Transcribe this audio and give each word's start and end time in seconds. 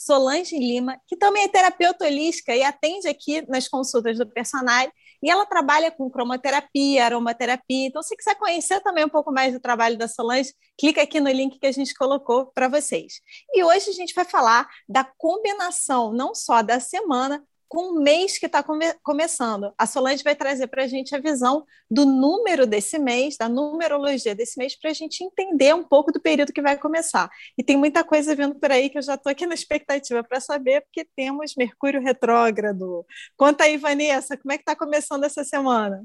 Solange 0.00 0.58
Lima, 0.58 0.98
que 1.06 1.14
também 1.14 1.42
é 1.44 1.48
terapeuta 1.48 2.06
holística 2.06 2.56
e 2.56 2.62
atende 2.62 3.06
aqui 3.06 3.46
nas 3.46 3.68
consultas 3.68 4.16
do 4.16 4.26
Personare. 4.26 4.90
E 5.22 5.30
ela 5.30 5.44
trabalha 5.44 5.90
com 5.90 6.08
cromoterapia, 6.08 7.04
aromaterapia. 7.04 7.86
Então, 7.86 8.02
se 8.02 8.16
quiser 8.16 8.34
conhecer 8.36 8.80
também 8.80 9.04
um 9.04 9.10
pouco 9.10 9.30
mais 9.30 9.52
do 9.52 9.60
trabalho 9.60 9.98
da 9.98 10.08
Solange, 10.08 10.54
clica 10.78 11.02
aqui 11.02 11.20
no 11.20 11.28
link 11.28 11.58
que 11.58 11.66
a 11.66 11.72
gente 11.72 11.94
colocou 11.94 12.46
para 12.46 12.66
vocês. 12.66 13.20
E 13.52 13.62
hoje 13.62 13.90
a 13.90 13.92
gente 13.92 14.14
vai 14.14 14.24
falar 14.24 14.66
da 14.88 15.04
combinação 15.04 16.14
não 16.14 16.34
só 16.34 16.62
da 16.62 16.80
semana, 16.80 17.44
com 17.70 17.92
o 17.92 18.02
mês 18.02 18.36
que 18.36 18.46
está 18.46 18.64
come 18.64 18.92
começando. 19.00 19.72
A 19.78 19.86
Solange 19.86 20.24
vai 20.24 20.34
trazer 20.34 20.66
para 20.66 20.82
a 20.82 20.86
gente 20.88 21.14
a 21.14 21.20
visão 21.20 21.64
do 21.88 22.04
número 22.04 22.66
desse 22.66 22.98
mês, 22.98 23.36
da 23.36 23.48
numerologia 23.48 24.34
desse 24.34 24.58
mês, 24.58 24.76
para 24.76 24.90
a 24.90 24.92
gente 24.92 25.22
entender 25.22 25.72
um 25.72 25.84
pouco 25.84 26.10
do 26.10 26.20
período 26.20 26.52
que 26.52 26.60
vai 26.60 26.76
começar. 26.76 27.30
E 27.56 27.62
tem 27.62 27.76
muita 27.76 28.02
coisa 28.02 28.34
vindo 28.34 28.56
por 28.56 28.72
aí 28.72 28.90
que 28.90 28.98
eu 28.98 29.02
já 29.02 29.14
estou 29.14 29.30
aqui 29.30 29.46
na 29.46 29.54
expectativa 29.54 30.24
para 30.24 30.40
saber, 30.40 30.80
porque 30.80 31.08
temos 31.14 31.54
Mercúrio 31.56 32.02
retrógrado. 32.02 33.06
Conta 33.36 33.62
aí, 33.62 33.76
Vanessa, 33.76 34.36
como 34.36 34.50
é 34.50 34.56
que 34.58 34.62
está 34.62 34.74
começando 34.74 35.22
essa 35.22 35.44
semana? 35.44 36.04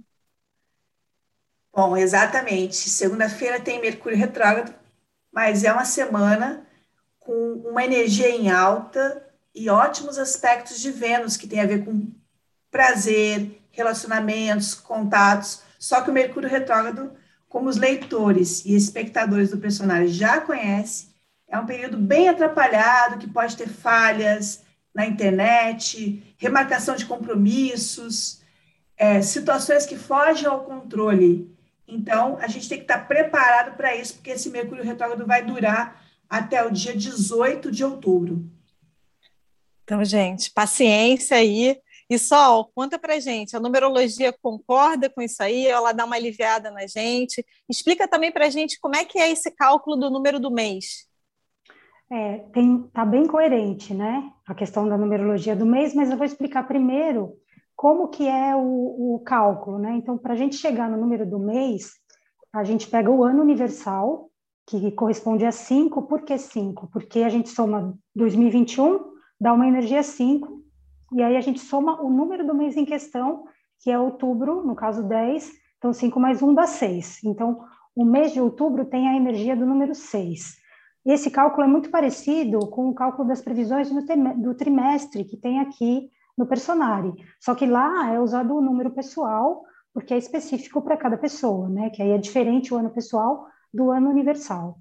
Bom, 1.74 1.98
exatamente. 1.98 2.76
Segunda-feira 2.76 3.60
tem 3.60 3.82
Mercúrio 3.82 4.20
retrógrado, 4.20 4.72
mas 5.34 5.64
é 5.64 5.74
uma 5.74 5.84
semana 5.84 6.64
com 7.20 7.34
uma 7.72 7.84
energia 7.84 8.30
em 8.30 8.52
alta 8.52 9.25
e 9.56 9.70
ótimos 9.70 10.18
aspectos 10.18 10.82
de 10.82 10.92
Vênus, 10.92 11.38
que 11.38 11.48
tem 11.48 11.62
a 11.62 11.66
ver 11.66 11.86
com 11.86 12.12
prazer, 12.70 13.62
relacionamentos, 13.72 14.74
contatos. 14.74 15.62
Só 15.80 16.02
que 16.02 16.10
o 16.10 16.14
Mercúrio 16.14 16.50
retrógrado, 16.50 17.14
como 17.48 17.70
os 17.70 17.78
leitores 17.78 18.66
e 18.66 18.76
espectadores 18.76 19.52
do 19.52 19.58
personagem 19.58 20.10
já 20.10 20.42
conhecem, 20.42 21.10
é 21.48 21.58
um 21.58 21.66
período 21.66 21.98
bem 21.98 22.28
atrapalhado, 22.28 23.18
que 23.18 23.30
pode 23.30 23.56
ter 23.56 23.70
falhas 23.70 24.62
na 24.94 25.06
internet, 25.06 26.36
remarcação 26.38 26.96
de 26.96 27.06
compromissos, 27.06 28.42
é, 28.98 29.22
situações 29.22 29.86
que 29.86 29.98
fogem 29.98 30.48
ao 30.48 30.66
controle. 30.66 31.56
Então, 31.88 32.38
a 32.42 32.48
gente 32.48 32.68
tem 32.68 32.78
que 32.80 32.86
estar 32.86 33.08
preparado 33.08 33.78
para 33.78 33.96
isso, 33.96 34.16
porque 34.16 34.32
esse 34.32 34.50
Mercúrio 34.50 34.84
retrógrado 34.84 35.26
vai 35.26 35.46
durar 35.46 36.04
até 36.30 36.66
o 36.66 36.72
dia 36.72 36.96
18 36.96 37.72
de 37.72 37.84
outubro. 37.84 38.50
Então, 39.86 40.04
gente, 40.04 40.52
paciência 40.52 41.38
aí. 41.38 41.78
E 42.10 42.20
Sol, 42.20 42.72
conta 42.76 43.00
pra 43.00 43.20
gente, 43.20 43.56
a 43.56 43.60
numerologia 43.60 44.34
concorda 44.42 45.10
com 45.10 45.22
isso 45.22 45.42
aí? 45.42 45.66
Ela 45.66 45.92
dá 45.92 46.06
uma 46.06 46.16
aliviada 46.16 46.70
na 46.70 46.86
gente? 46.86 47.46
Explica 47.70 48.08
também 48.08 48.32
pra 48.32 48.50
gente 48.50 48.80
como 48.80 48.96
é 48.96 49.06
que 49.06 49.18
é 49.20 49.32
esse 49.32 49.50
cálculo 49.52 49.96
do 49.96 50.10
número 50.10 50.40
do 50.40 50.52
mês. 50.52 51.08
É, 52.12 52.40
tem, 52.54 52.84
tá 52.94 53.06
bem 53.06 53.26
coerente, 53.26 53.94
né? 53.94 54.32
A 54.48 54.54
questão 54.54 54.88
da 54.88 54.98
numerologia 54.98 55.56
do 55.56 55.66
mês, 55.66 55.96
mas 55.96 56.12
eu 56.12 56.18
vou 56.18 56.26
explicar 56.26 56.68
primeiro 56.68 57.34
como 57.76 58.08
que 58.08 58.28
é 58.28 58.56
o, 58.56 59.16
o 59.16 59.20
cálculo, 59.24 59.80
né? 59.80 59.94
Então, 59.96 60.18
para 60.18 60.36
gente 60.36 60.56
chegar 60.56 60.90
no 60.90 60.98
número 60.98 61.28
do 61.28 61.40
mês, 61.40 61.92
a 62.54 62.64
gente 62.64 62.88
pega 62.88 63.10
o 63.10 63.24
ano 63.24 63.42
universal, 63.42 64.30
que 64.68 64.92
corresponde 64.92 65.46
a 65.46 65.52
5, 65.52 66.04
por 66.04 66.22
que 66.22 66.38
5? 66.38 66.88
Porque 66.92 67.20
a 67.20 67.30
gente 67.30 67.50
soma 67.50 67.96
2021 68.16 69.15
dá 69.40 69.54
uma 69.54 69.68
energia 69.68 70.02
5, 70.04 70.64
e 71.14 71.22
aí 71.22 71.38
a 71.38 71.42
gente 71.42 71.60
soma 71.60 72.02
o 72.02 72.10
número 72.10 72.46
do 72.46 72.54
mês 72.54 72.76
em 72.76 72.86
questão, 72.86 73.46
que 73.80 73.92
é 73.92 74.00
outubro, 74.00 74.64
no 74.64 74.76
caso 74.76 75.04
10, 75.04 75.52
então 75.78 75.94
5 75.94 76.20
mais 76.20 76.42
1 76.42 76.54
dá 76.54 76.66
6. 76.66 77.24
Então, 77.24 77.64
o 77.96 78.04
mês 78.04 78.34
de 78.34 78.42
outubro 78.42 78.86
tem 78.86 79.08
a 79.08 79.16
energia 79.16 79.56
do 79.56 79.66
número 79.66 79.94
6. 79.94 80.56
Esse 81.06 81.30
cálculo 81.30 81.64
é 81.64 81.68
muito 81.68 81.90
parecido 81.90 82.60
com 82.70 82.90
o 82.90 82.96
cálculo 82.96 83.28
das 83.28 83.42
previsões 83.42 83.90
do 83.90 84.56
trimestre 84.56 85.24
que 85.24 85.38
tem 85.38 85.60
aqui 85.60 86.10
no 86.38 86.48
Personari, 86.48 87.14
só 87.40 87.56
que 87.56 87.66
lá 87.66 88.12
é 88.12 88.20
usado 88.20 88.56
o 88.56 88.62
número 88.62 88.92
pessoal, 88.92 89.64
porque 89.94 90.14
é 90.14 90.18
específico 90.18 90.82
para 90.82 90.98
cada 90.98 91.18
pessoa, 91.18 91.70
né? 91.70 91.90
Que 91.90 92.02
aí 92.02 92.12
é 92.12 92.18
diferente 92.18 92.74
o 92.74 92.78
ano 92.78 92.90
pessoal 92.90 93.48
do 93.74 93.92
ano 93.92 94.10
universal. 94.10 94.78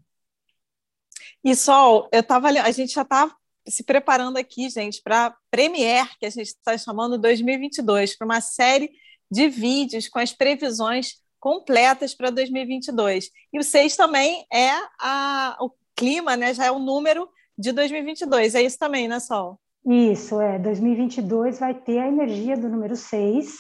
E 1.45 1.55
Sol, 1.55 2.09
eu 2.11 2.23
tava, 2.23 2.49
a 2.49 2.71
gente 2.73 2.95
já 2.95 3.03
está 3.03 3.31
se 3.67 3.83
preparando 3.83 4.37
aqui, 4.37 4.69
gente, 4.69 5.03
para 5.03 5.27
a 5.27 5.35
Premiere, 5.51 6.09
que 6.19 6.27
a 6.27 6.31
gente 6.31 6.49
está 6.49 6.77
chamando 6.77 7.19
2022, 7.19 8.17
para 8.17 8.25
uma 8.25 8.41
série 8.41 8.91
de 9.31 9.49
vídeos 9.49 10.09
com 10.09 10.19
as 10.19 10.33
previsões 10.33 11.15
completas 11.41 12.15
para 12.15 12.31
2022. 12.31 13.31
E 13.53 13.59
o 13.59 13.63
6 13.63 13.97
também 13.97 14.47
é 14.53 14.71
a, 14.99 15.57
o 15.61 15.71
clima, 15.95 16.37
né? 16.37 16.55
Já 16.55 16.67
é 16.67 16.71
o 16.71 16.79
número 16.79 17.29
de 17.57 17.73
2022. 17.73 18.55
É 18.55 18.63
isso 18.63 18.79
também, 18.79 19.09
né, 19.09 19.21
Sol? 19.21 19.59
Isso, 19.87 20.41
é. 20.41 20.59
2022 20.59 21.59
vai 21.59 21.75
ter 21.75 21.99
a 21.99 22.09
energia 22.09 22.57
do 22.57 22.69
número 22.69 22.97
6. 22.97 23.59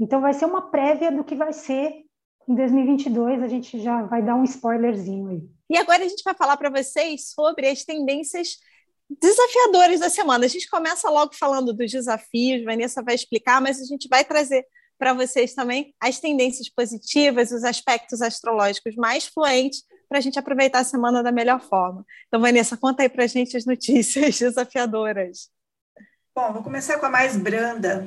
Então, 0.00 0.20
vai 0.20 0.32
ser 0.32 0.46
uma 0.46 0.70
prévia 0.70 1.12
do 1.12 1.24
que 1.24 1.34
vai 1.34 1.52
ser 1.52 2.04
em 2.48 2.54
2022. 2.54 3.42
A 3.42 3.48
gente 3.48 3.80
já 3.80 4.02
vai 4.02 4.22
dar 4.22 4.34
um 4.34 4.44
spoilerzinho 4.44 5.28
aí. 5.28 5.42
E 5.68 5.76
agora 5.76 6.04
a 6.04 6.08
gente 6.08 6.22
vai 6.22 6.34
falar 6.34 6.56
para 6.56 6.70
vocês 6.70 7.30
sobre 7.30 7.68
as 7.68 7.84
tendências 7.84 8.56
desafiadores 9.08 10.00
da 10.00 10.10
semana. 10.10 10.44
A 10.44 10.48
gente 10.48 10.68
começa 10.68 11.08
logo 11.08 11.34
falando 11.34 11.72
dos 11.72 11.90
desafios, 11.90 12.64
Vanessa 12.64 13.02
vai 13.02 13.14
explicar, 13.14 13.60
mas 13.60 13.80
a 13.80 13.84
gente 13.84 14.08
vai 14.08 14.24
trazer 14.24 14.66
para 14.98 15.12
vocês 15.12 15.54
também 15.54 15.94
as 16.00 16.18
tendências 16.18 16.68
positivas, 16.68 17.50
os 17.50 17.64
aspectos 17.64 18.22
astrológicos 18.22 18.96
mais 18.96 19.26
fluentes 19.26 19.84
para 20.08 20.18
a 20.18 20.20
gente 20.20 20.38
aproveitar 20.38 20.80
a 20.80 20.84
semana 20.84 21.22
da 21.22 21.32
melhor 21.32 21.60
forma. 21.60 22.04
Então, 22.26 22.40
Vanessa, 22.40 22.76
conta 22.76 23.02
aí 23.02 23.08
para 23.08 23.24
a 23.24 23.26
gente 23.26 23.56
as 23.56 23.66
notícias 23.66 24.38
desafiadoras. 24.40 25.50
Bom, 26.34 26.52
vou 26.52 26.62
começar 26.62 26.98
com 26.98 27.06
a 27.06 27.10
mais 27.10 27.36
branda. 27.36 28.06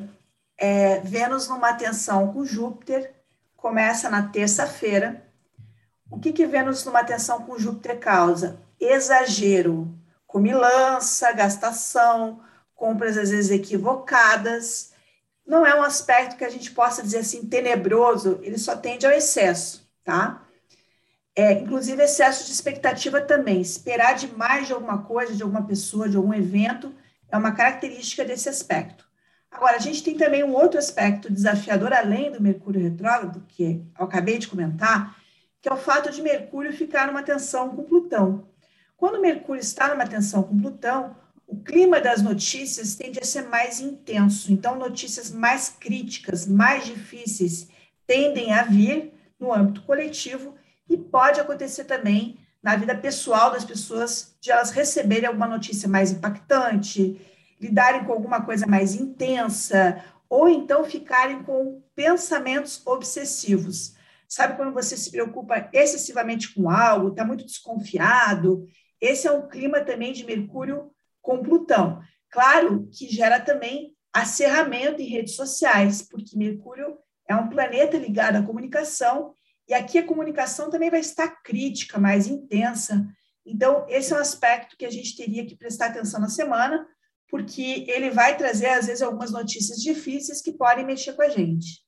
É, 0.57 0.99
Vênus 0.99 1.47
numa 1.47 1.73
tensão 1.73 2.33
com 2.33 2.45
Júpiter, 2.45 3.13
começa 3.55 4.09
na 4.09 4.27
terça-feira. 4.27 5.25
O 6.09 6.19
que, 6.19 6.33
que 6.33 6.45
Vênus 6.45 6.83
numa 6.85 7.03
tensão 7.03 7.43
com 7.43 7.57
Júpiter 7.57 7.99
causa? 7.99 8.59
Exagero, 8.79 9.88
comilança, 10.29 11.34
gastação, 11.34 12.40
compras 12.75 13.17
às 13.17 13.31
vezes 13.31 13.50
equivocadas. 13.50 14.94
Não 15.45 15.66
é 15.66 15.73
um 15.78 15.81
aspecto 15.81 16.38
que 16.38 16.45
a 16.45 16.50
gente 16.50 16.69
possa 16.72 17.01
dizer 17.01 17.19
assim 17.19 17.47
tenebroso, 17.47 18.39
ele 18.44 18.59
só 18.59 18.78
tende 18.78 19.07
ao 19.07 19.12
excesso, 19.12 19.91
tá? 20.03 20.45
É, 21.35 21.53
inclusive 21.53 22.03
excesso 22.03 22.45
de 22.45 22.51
expectativa 22.51 23.19
também. 23.19 23.59
Esperar 23.59 24.13
demais 24.13 24.68
de 24.68 24.73
alguma 24.73 25.00
coisa, 25.00 25.34
de 25.34 25.41
alguma 25.41 25.66
pessoa, 25.66 26.07
de 26.07 26.16
algum 26.16 26.34
evento, 26.34 26.94
é 27.31 27.35
uma 27.35 27.53
característica 27.53 28.23
desse 28.23 28.47
aspecto. 28.47 29.09
Agora, 29.50 29.78
a 29.78 29.79
gente 29.79 30.03
tem 30.03 30.16
também 30.16 30.44
um 30.44 30.53
outro 30.53 30.78
aspecto 30.78 31.34
desafiador, 31.34 31.91
além 31.91 32.31
do 32.31 32.41
Mercúrio 32.41 32.81
retrógrado, 32.81 33.44
que 33.47 33.84
eu 33.97 34.06
acabei 34.06 34.38
de 34.38 34.47
comentar, 34.47 35.16
que 35.59 35.68
é 35.68 35.73
o 35.73 35.78
fato 35.78 36.12
de 36.12 36.22
Mercúrio 36.22 36.72
ficar 36.72 37.07
numa 37.07 37.23
tensão 37.23 37.75
com 37.75 37.84
Plutão. 37.84 38.47
Quando 38.99 39.21
Mercúrio 39.21 39.61
está 39.61 39.87
numa 39.87 40.05
tensão 40.05 40.43
com 40.43 40.59
Plutão, 40.59 41.15
o 41.47 41.55
clima 41.55 42.01
das 42.01 42.21
notícias 42.21 42.95
tende 42.95 43.18
a 43.18 43.24
ser 43.24 43.44
mais 43.44 43.79
intenso. 43.79 44.51
Então, 44.51 44.77
notícias 44.77 45.31
mais 45.31 45.69
críticas, 45.69 46.45
mais 46.45 46.85
difíceis, 46.85 47.69
tendem 48.06 48.51
a 48.51 48.63
vir 48.63 49.13
no 49.39 49.53
âmbito 49.53 49.83
coletivo 49.83 50.53
e 50.89 50.97
pode 50.97 51.39
acontecer 51.39 51.85
também 51.85 52.38
na 52.62 52.75
vida 52.75 52.94
pessoal 52.94 53.51
das 53.51 53.63
pessoas, 53.63 54.35
de 54.41 54.51
elas 54.51 54.71
receberem 54.71 55.27
alguma 55.27 55.47
notícia 55.47 55.88
mais 55.88 56.12
impactante, 56.12 57.21
lidarem 57.57 58.03
com 58.03 58.12
alguma 58.12 58.41
coisa 58.41 58.68
mais 58.68 58.95
intensa, 58.95 60.03
ou 60.27 60.50
então 60.50 60.83
ficarem 60.83 61.41
com 61.44 61.81
pensamentos 61.95 62.85
obsessivos. 62.85 63.95
Sabe 64.27 64.57
quando 64.57 64.74
você 64.74 64.97
se 64.97 65.09
preocupa 65.09 65.69
excessivamente 65.71 66.53
com 66.53 66.69
algo, 66.69 67.07
está 67.07 67.24
muito 67.24 67.45
desconfiado 67.45 68.68
esse 69.01 69.28
é 69.28 69.31
um 69.31 69.48
clima 69.48 69.81
também 69.81 70.12
de 70.13 70.25
Mercúrio 70.25 70.92
com 71.22 71.42
Plutão. 71.42 72.01
Claro 72.30 72.88
que 72.92 73.07
gera 73.07 73.40
também 73.40 73.96
acerramento 74.13 75.01
em 75.01 75.06
redes 75.06 75.36
sociais, 75.36 76.01
porque 76.01 76.38
Mercúrio 76.38 76.98
é 77.28 77.36
um 77.36 77.50
planeta 77.50 77.98
ligado 77.98 78.38
à 78.38 78.44
comunicação, 78.44 79.34
e 79.68 79.74
aqui 79.74 80.00
a 80.00 80.06
comunicação 80.06 80.69
também 80.69 80.90
vai 80.90 81.00
estar 81.00 81.44
crítica, 81.44 82.00
mais 82.00 82.25
intensa. 82.25 83.06
Então, 83.46 83.86
esse 83.88 84.12
é 84.12 84.16
um 84.16 84.19
aspecto 84.19 84.75
que 84.75 84.86
a 84.86 84.90
gente 84.90 85.16
teria 85.16 85.46
que 85.46 85.56
prestar 85.56 85.88
atenção 85.88 86.19
na 86.19 86.28
semana, 86.28 86.88
porque 87.30 87.86
ele 87.88 88.10
vai 88.10 88.36
trazer, 88.36 88.68
às 88.68 88.88
vezes, 88.88 89.04
algumas 89.04 89.31
notícias 89.31 89.80
difíceis 89.80 90.42
que 90.42 90.54
podem 90.54 90.86
mexer 90.86 91.13
com 91.13 91.22
a 91.22 91.30
gente. 91.30 91.84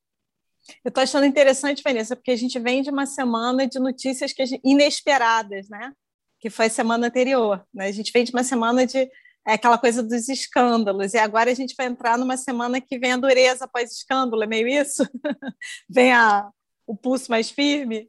Eu 0.84 0.90
estou 0.90 1.02
achando 1.02 1.26
interessante, 1.26 1.82
Vanessa, 1.82 2.14
porque 2.14 2.30
a 2.30 2.36
gente 2.36 2.56
vem 2.60 2.82
de 2.82 2.90
uma 2.90 3.04
semana 3.04 3.66
de 3.66 3.80
notícias 3.80 4.30
gente, 4.30 4.60
inesperadas, 4.64 5.68
né? 5.68 5.92
Que 6.42 6.50
foi 6.50 6.68
semana 6.68 7.06
anterior. 7.06 7.64
Né? 7.72 7.86
A 7.86 7.92
gente 7.92 8.12
vem 8.12 8.24
de 8.24 8.32
uma 8.32 8.44
semana 8.44 8.84
de 8.84 9.08
é, 9.46 9.54
aquela 9.54 9.78
coisa 9.78 10.02
dos 10.02 10.28
escândalos, 10.28 11.14
e 11.14 11.18
agora 11.18 11.50
a 11.50 11.54
gente 11.54 11.74
vai 11.76 11.86
entrar 11.86 12.18
numa 12.18 12.36
semana 12.36 12.80
que 12.80 12.98
vem 12.98 13.12
a 13.12 13.16
dureza 13.16 13.64
após 13.64 13.90
escândalo, 13.90 14.42
é 14.42 14.46
meio 14.46 14.68
isso? 14.68 15.02
vem 15.88 16.12
a, 16.12 16.48
o 16.86 16.96
pulso 16.96 17.30
mais 17.30 17.50
firme? 17.50 18.08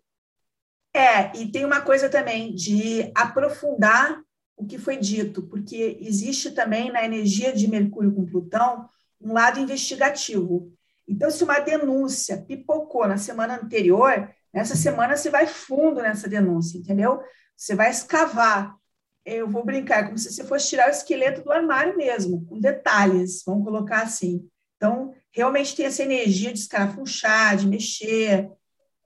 É, 0.95 1.35
e 1.35 1.51
tem 1.51 1.65
uma 1.65 1.81
coisa 1.81 2.07
também 2.07 2.53
de 2.53 3.11
aprofundar 3.15 4.21
o 4.55 4.65
que 4.65 4.77
foi 4.77 4.97
dito, 4.97 5.41
porque 5.43 5.97
existe 6.01 6.51
também 6.51 6.91
na 6.91 7.03
energia 7.03 7.51
de 7.51 7.67
Mercúrio 7.67 8.13
com 8.13 8.25
Plutão 8.25 8.87
um 9.19 9.33
lado 9.33 9.59
investigativo. 9.59 10.71
Então, 11.07 11.31
se 11.31 11.43
uma 11.43 11.59
denúncia 11.59 12.37
pipocou 12.47 13.07
na 13.07 13.17
semana 13.17 13.55
anterior, 13.55 14.29
nessa 14.53 14.75
semana 14.75 15.17
você 15.17 15.31
vai 15.31 15.47
fundo 15.47 16.01
nessa 16.01 16.29
denúncia, 16.29 16.77
entendeu? 16.77 17.19
Você 17.63 17.75
vai 17.75 17.89
escavar. 17.89 18.75
Eu 19.25 19.47
vou 19.47 19.63
brincar, 19.63 20.03
como 20.03 20.17
se 20.17 20.29
você 20.29 20.43
fosse 20.43 20.67
tirar 20.67 20.89
o 20.89 20.91
esqueleto 20.91 21.41
do 21.41 21.49
armário 21.49 21.95
mesmo, 21.95 22.45
com 22.45 22.59
detalhes, 22.59 23.41
vamos 23.45 23.63
colocar 23.63 24.01
assim. 24.01 24.45
Então, 24.75 25.15
realmente 25.31 25.73
tem 25.73 25.85
essa 25.85 26.03
energia 26.03 26.51
de 26.51 26.59
escarafunchar, 26.59 27.55
de 27.55 27.65
mexer, 27.65 28.51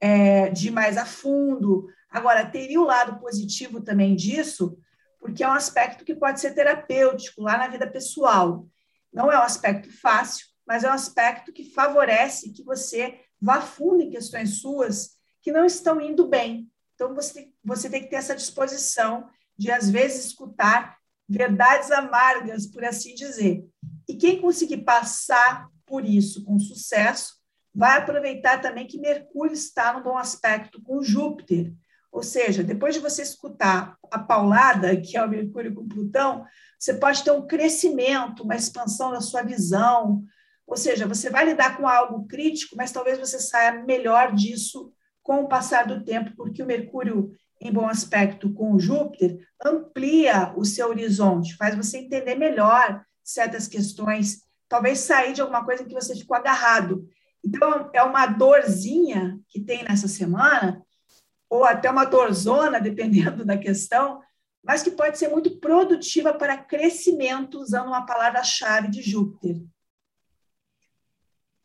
é, 0.00 0.50
de 0.50 0.66
ir 0.66 0.70
mais 0.72 0.96
a 0.96 1.06
fundo. 1.06 1.86
Agora, 2.10 2.50
teria 2.50 2.80
o 2.80 2.84
lado 2.84 3.20
positivo 3.20 3.80
também 3.80 4.16
disso, 4.16 4.76
porque 5.20 5.44
é 5.44 5.48
um 5.48 5.52
aspecto 5.52 6.04
que 6.04 6.16
pode 6.16 6.40
ser 6.40 6.52
terapêutico 6.52 7.42
lá 7.42 7.56
na 7.58 7.68
vida 7.68 7.86
pessoal. 7.86 8.66
Não 9.12 9.30
é 9.30 9.38
um 9.38 9.44
aspecto 9.44 9.88
fácil, 10.00 10.46
mas 10.66 10.82
é 10.82 10.90
um 10.90 10.94
aspecto 10.94 11.52
que 11.52 11.72
favorece 11.72 12.50
que 12.50 12.64
você 12.64 13.20
vá 13.40 13.60
fundo 13.60 14.02
em 14.02 14.10
questões 14.10 14.60
suas 14.60 15.10
que 15.40 15.52
não 15.52 15.64
estão 15.64 16.00
indo 16.00 16.26
bem. 16.26 16.68
Então, 16.98 17.14
você, 17.14 17.48
você 17.64 17.88
tem 17.88 18.02
que 18.02 18.10
ter 18.10 18.16
essa 18.16 18.34
disposição 18.34 19.28
de, 19.56 19.70
às 19.70 19.88
vezes, 19.88 20.26
escutar 20.26 20.98
verdades 21.28 21.92
amargas, 21.92 22.66
por 22.66 22.84
assim 22.84 23.14
dizer. 23.14 23.64
E 24.08 24.16
quem 24.16 24.40
conseguir 24.40 24.78
passar 24.78 25.68
por 25.86 26.04
isso 26.04 26.44
com 26.44 26.58
sucesso, 26.58 27.34
vai 27.72 27.98
aproveitar 27.98 28.60
também 28.60 28.84
que 28.84 28.98
Mercúrio 28.98 29.52
está 29.52 29.92
no 29.92 30.02
bom 30.02 30.18
aspecto 30.18 30.82
com 30.82 31.00
Júpiter. 31.00 31.72
Ou 32.10 32.24
seja, 32.24 32.64
depois 32.64 32.96
de 32.96 33.00
você 33.00 33.22
escutar 33.22 33.96
a 34.10 34.18
paulada, 34.18 35.00
que 35.00 35.16
é 35.16 35.24
o 35.24 35.28
Mercúrio 35.28 35.72
com 35.72 35.86
Plutão, 35.86 36.44
você 36.76 36.94
pode 36.94 37.22
ter 37.22 37.30
um 37.30 37.46
crescimento, 37.46 38.42
uma 38.42 38.56
expansão 38.56 39.12
da 39.12 39.20
sua 39.20 39.42
visão, 39.42 40.24
ou 40.66 40.76
seja, 40.76 41.06
você 41.06 41.30
vai 41.30 41.44
lidar 41.44 41.76
com 41.76 41.86
algo 41.86 42.26
crítico, 42.26 42.74
mas 42.76 42.90
talvez 42.90 43.20
você 43.20 43.38
saia 43.38 43.84
melhor 43.84 44.34
disso 44.34 44.92
com 45.28 45.42
o 45.42 45.46
passar 45.46 45.86
do 45.86 46.02
tempo, 46.02 46.32
porque 46.34 46.62
o 46.62 46.66
Mercúrio, 46.66 47.36
em 47.60 47.70
bom 47.70 47.86
aspecto 47.86 48.50
com 48.54 48.72
o 48.72 48.80
Júpiter, 48.80 49.46
amplia 49.62 50.54
o 50.56 50.64
seu 50.64 50.88
horizonte, 50.88 51.54
faz 51.54 51.76
você 51.76 51.98
entender 51.98 52.34
melhor 52.34 53.04
certas 53.22 53.68
questões, 53.68 54.40
talvez 54.70 55.00
sair 55.00 55.34
de 55.34 55.42
alguma 55.42 55.62
coisa 55.62 55.84
que 55.84 55.92
você 55.92 56.16
ficou 56.16 56.34
agarrado. 56.34 57.06
Então, 57.44 57.90
é 57.92 58.02
uma 58.02 58.24
dorzinha 58.26 59.38
que 59.50 59.60
tem 59.60 59.84
nessa 59.84 60.08
semana, 60.08 60.82
ou 61.50 61.62
até 61.62 61.90
uma 61.90 62.06
dorzona, 62.06 62.80
dependendo 62.80 63.44
da 63.44 63.58
questão, 63.58 64.22
mas 64.64 64.82
que 64.82 64.92
pode 64.92 65.18
ser 65.18 65.28
muito 65.28 65.60
produtiva 65.60 66.32
para 66.32 66.56
crescimento, 66.56 67.60
usando 67.60 67.88
uma 67.88 68.06
palavra-chave 68.06 68.88
de 68.88 69.02
Júpiter. 69.02 69.56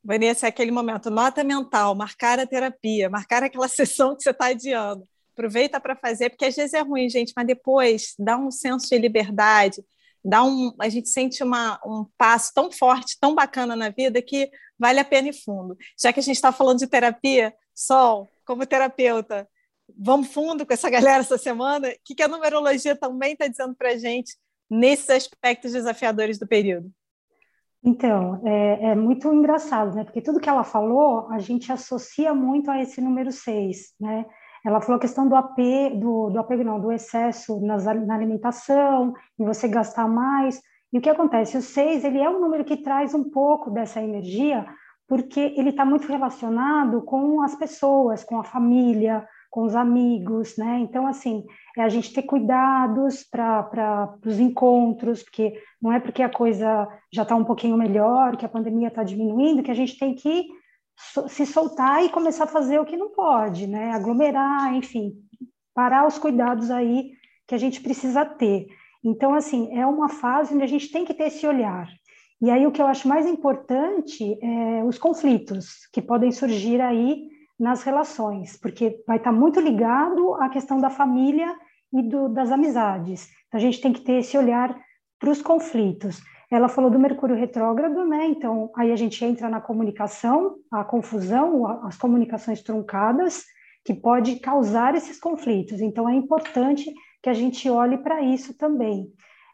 Vanessa, 0.04 0.48
é 0.48 0.50
aquele 0.50 0.72
momento, 0.72 1.10
nota 1.10 1.44
mental, 1.44 1.96
marcar 1.96 2.40
a 2.40 2.46
terapia, 2.46 3.10
marcar 3.10 3.44
aquela 3.44 3.68
sessão 3.70 4.16
que 4.16 4.24
você 4.24 4.32
está 4.32 4.48
adiando. 4.48 5.08
Aproveita 5.34 5.80
para 5.80 5.96
fazer, 5.96 6.30
porque 6.30 6.46
às 6.46 6.56
vezes 6.56 6.74
é 6.74 6.82
ruim, 6.82 7.10
gente, 7.10 7.34
mas 7.36 7.48
depois 7.48 8.14
dá 8.20 8.38
um 8.38 8.52
senso 8.52 8.90
de 8.90 8.98
liberdade, 8.98 9.84
dá 10.24 10.44
um, 10.44 10.74
a 10.80 10.90
gente 10.90 11.10
sente 11.10 11.44
uma, 11.44 11.80
um 11.86 12.06
passo 12.18 12.52
tão 12.54 12.72
forte, 12.72 13.18
tão 13.20 13.34
bacana 13.34 13.76
na 13.76 13.90
vida 13.90 14.22
que 14.22 14.52
vale 14.78 15.00
a 15.00 15.06
pena 15.06 15.30
ir 15.30 15.34
fundo. 15.34 15.76
Já 16.00 16.14
que 16.14 16.20
a 16.20 16.24
gente 16.24 16.36
está 16.36 16.52
falando 16.52 16.80
de 16.80 16.88
terapia, 16.88 17.54
Sol, 17.74 18.30
como 18.46 18.66
terapeuta, 18.66 19.48
vamos 19.98 20.28
fundo 20.28 20.66
com 20.66 20.74
essa 20.74 20.90
galera 20.90 21.22
essa 21.22 21.38
semana? 21.38 21.90
O 21.90 21.96
que, 22.04 22.14
que 22.14 22.24
a 22.24 22.28
numerologia 22.28 22.96
também 22.96 23.34
está 23.34 23.48
dizendo 23.48 23.76
para 23.76 23.92
a 23.92 23.98
gente 23.98 24.36
nesses 24.70 25.10
aspectos 25.10 25.72
desafiadores 25.72 26.38
do 26.38 26.48
período? 26.48 26.92
Então, 27.84 28.42
é, 28.46 28.92
é, 28.92 28.96
muito 28.96 29.32
engraçado, 29.34 29.94
né? 29.94 30.06
Porque 30.06 30.22
tudo 30.22 30.40
que 30.40 30.48
ela 30.48 30.64
falou, 30.64 31.28
a 31.30 31.40
gente 31.40 31.72
associa 31.72 32.34
muito 32.34 32.72
a 32.72 32.82
esse 32.82 33.02
número 33.02 33.32
6, 33.32 33.94
né? 34.00 34.26
Ela 34.66 34.80
falou 34.80 34.96
a 34.96 35.02
questão 35.02 35.28
do 35.28 35.36
apego, 35.36 36.00
do, 36.00 36.30
do 36.30 36.40
apego 36.40 36.64
não, 36.64 36.80
do 36.80 36.92
excesso 36.94 37.60
nas, 37.60 37.84
na 37.84 38.16
alimentação, 38.16 39.14
em 39.38 39.44
você 39.44 39.68
gastar 39.68 40.08
mais. 40.08 40.62
E 40.94 40.98
o 40.98 41.02
que 41.02 41.10
acontece? 41.10 41.58
O 41.58 41.62
6, 41.62 42.06
ele 42.06 42.20
é 42.20 42.30
um 42.30 42.40
número 42.40 42.64
que 42.64 42.78
traz 42.78 43.14
um 43.14 43.30
pouco 43.30 43.70
dessa 43.70 44.02
energia, 44.02 44.66
porque 45.06 45.54
ele 45.58 45.72
está 45.72 45.84
muito 45.84 46.08
relacionado 46.08 47.02
com 47.02 47.42
as 47.42 47.54
pessoas, 47.56 48.24
com 48.24 48.40
a 48.40 48.44
família, 48.46 49.28
com 49.54 49.66
os 49.66 49.76
amigos, 49.76 50.58
né? 50.58 50.80
Então, 50.80 51.06
assim, 51.06 51.46
é 51.78 51.84
a 51.84 51.88
gente 51.88 52.12
ter 52.12 52.24
cuidados 52.24 53.24
para 53.24 54.18
os 54.26 54.40
encontros, 54.40 55.22
porque 55.22 55.54
não 55.80 55.94
é 55.94 56.00
porque 56.00 56.24
a 56.24 56.30
coisa 56.30 56.88
já 57.14 57.22
está 57.22 57.36
um 57.36 57.44
pouquinho 57.44 57.78
melhor, 57.78 58.36
que 58.36 58.48
a 58.48 58.50
pandemia 58.50 58.88
está 58.88 59.04
diminuindo, 59.04 59.62
que 59.62 59.70
a 59.70 59.76
gente 59.76 59.96
tem 60.00 60.16
que 60.16 60.48
se 61.28 61.46
soltar 61.46 62.04
e 62.04 62.10
começar 62.10 62.46
a 62.46 62.48
fazer 62.48 62.80
o 62.80 62.86
que 62.86 62.98
não 62.98 63.12
pode, 63.12 63.68
né? 63.68 63.92
Aglomerar, 63.92 64.74
enfim, 64.74 65.14
parar 65.72 66.08
os 66.08 66.18
cuidados 66.18 66.72
aí 66.72 67.12
que 67.48 67.54
a 67.54 67.60
gente 67.60 67.80
precisa 67.80 68.26
ter. 68.26 68.66
Então, 69.06 69.36
assim, 69.36 69.78
é 69.78 69.86
uma 69.86 70.10
fase 70.10 70.56
onde 70.56 70.64
a 70.64 70.68
gente 70.68 70.92
tem 70.92 71.06
que 71.06 71.14
ter 71.14 71.26
esse 71.26 71.46
olhar. 71.46 71.88
E 72.42 72.50
aí 72.50 72.66
o 72.66 72.72
que 72.72 72.82
eu 72.82 72.88
acho 72.88 73.08
mais 73.08 73.28
importante 73.28 74.36
é 74.42 74.84
os 74.84 74.98
conflitos 74.98 75.88
que 75.94 76.02
podem 76.02 76.32
surgir 76.32 76.82
aí 76.82 77.28
nas 77.64 77.82
relações, 77.82 78.58
porque 78.58 79.02
vai 79.08 79.18
estar 79.18 79.32
muito 79.32 79.60
ligado 79.62 80.36
à 80.36 80.50
questão 80.50 80.82
da 80.82 80.90
família 80.90 81.56
e 81.94 82.04
do, 82.04 82.28
das 82.28 82.52
amizades. 82.52 83.30
Então, 83.48 83.58
a 83.58 83.62
gente 83.62 83.80
tem 83.80 83.94
que 83.94 84.02
ter 84.02 84.20
esse 84.20 84.38
olhar 84.38 84.78
para 85.18 85.30
os 85.30 85.42
conflitos. 85.42 86.22
Ela 86.52 86.68
falou 86.68 86.92
do 86.92 87.00
Mercúrio 87.00 87.38
retrógrado, 87.38 88.06
né? 88.06 88.28
Então, 88.28 88.70
aí 88.76 88.92
a 88.92 88.96
gente 88.98 89.24
entra 89.24 89.50
na 89.50 89.62
comunicação, 89.62 90.58
a 90.70 90.84
confusão, 90.84 91.66
as 91.88 91.98
comunicações 91.98 92.62
truncadas, 92.62 93.46
que 93.86 93.94
pode 93.94 94.36
causar 94.42 94.94
esses 94.94 95.18
conflitos. 95.18 95.80
Então, 95.80 96.08
é 96.10 96.16
importante 96.16 96.94
que 97.22 97.30
a 97.30 97.34
gente 97.34 97.70
olhe 97.70 97.98
para 97.98 98.22
isso 98.22 98.58
também. 98.58 99.08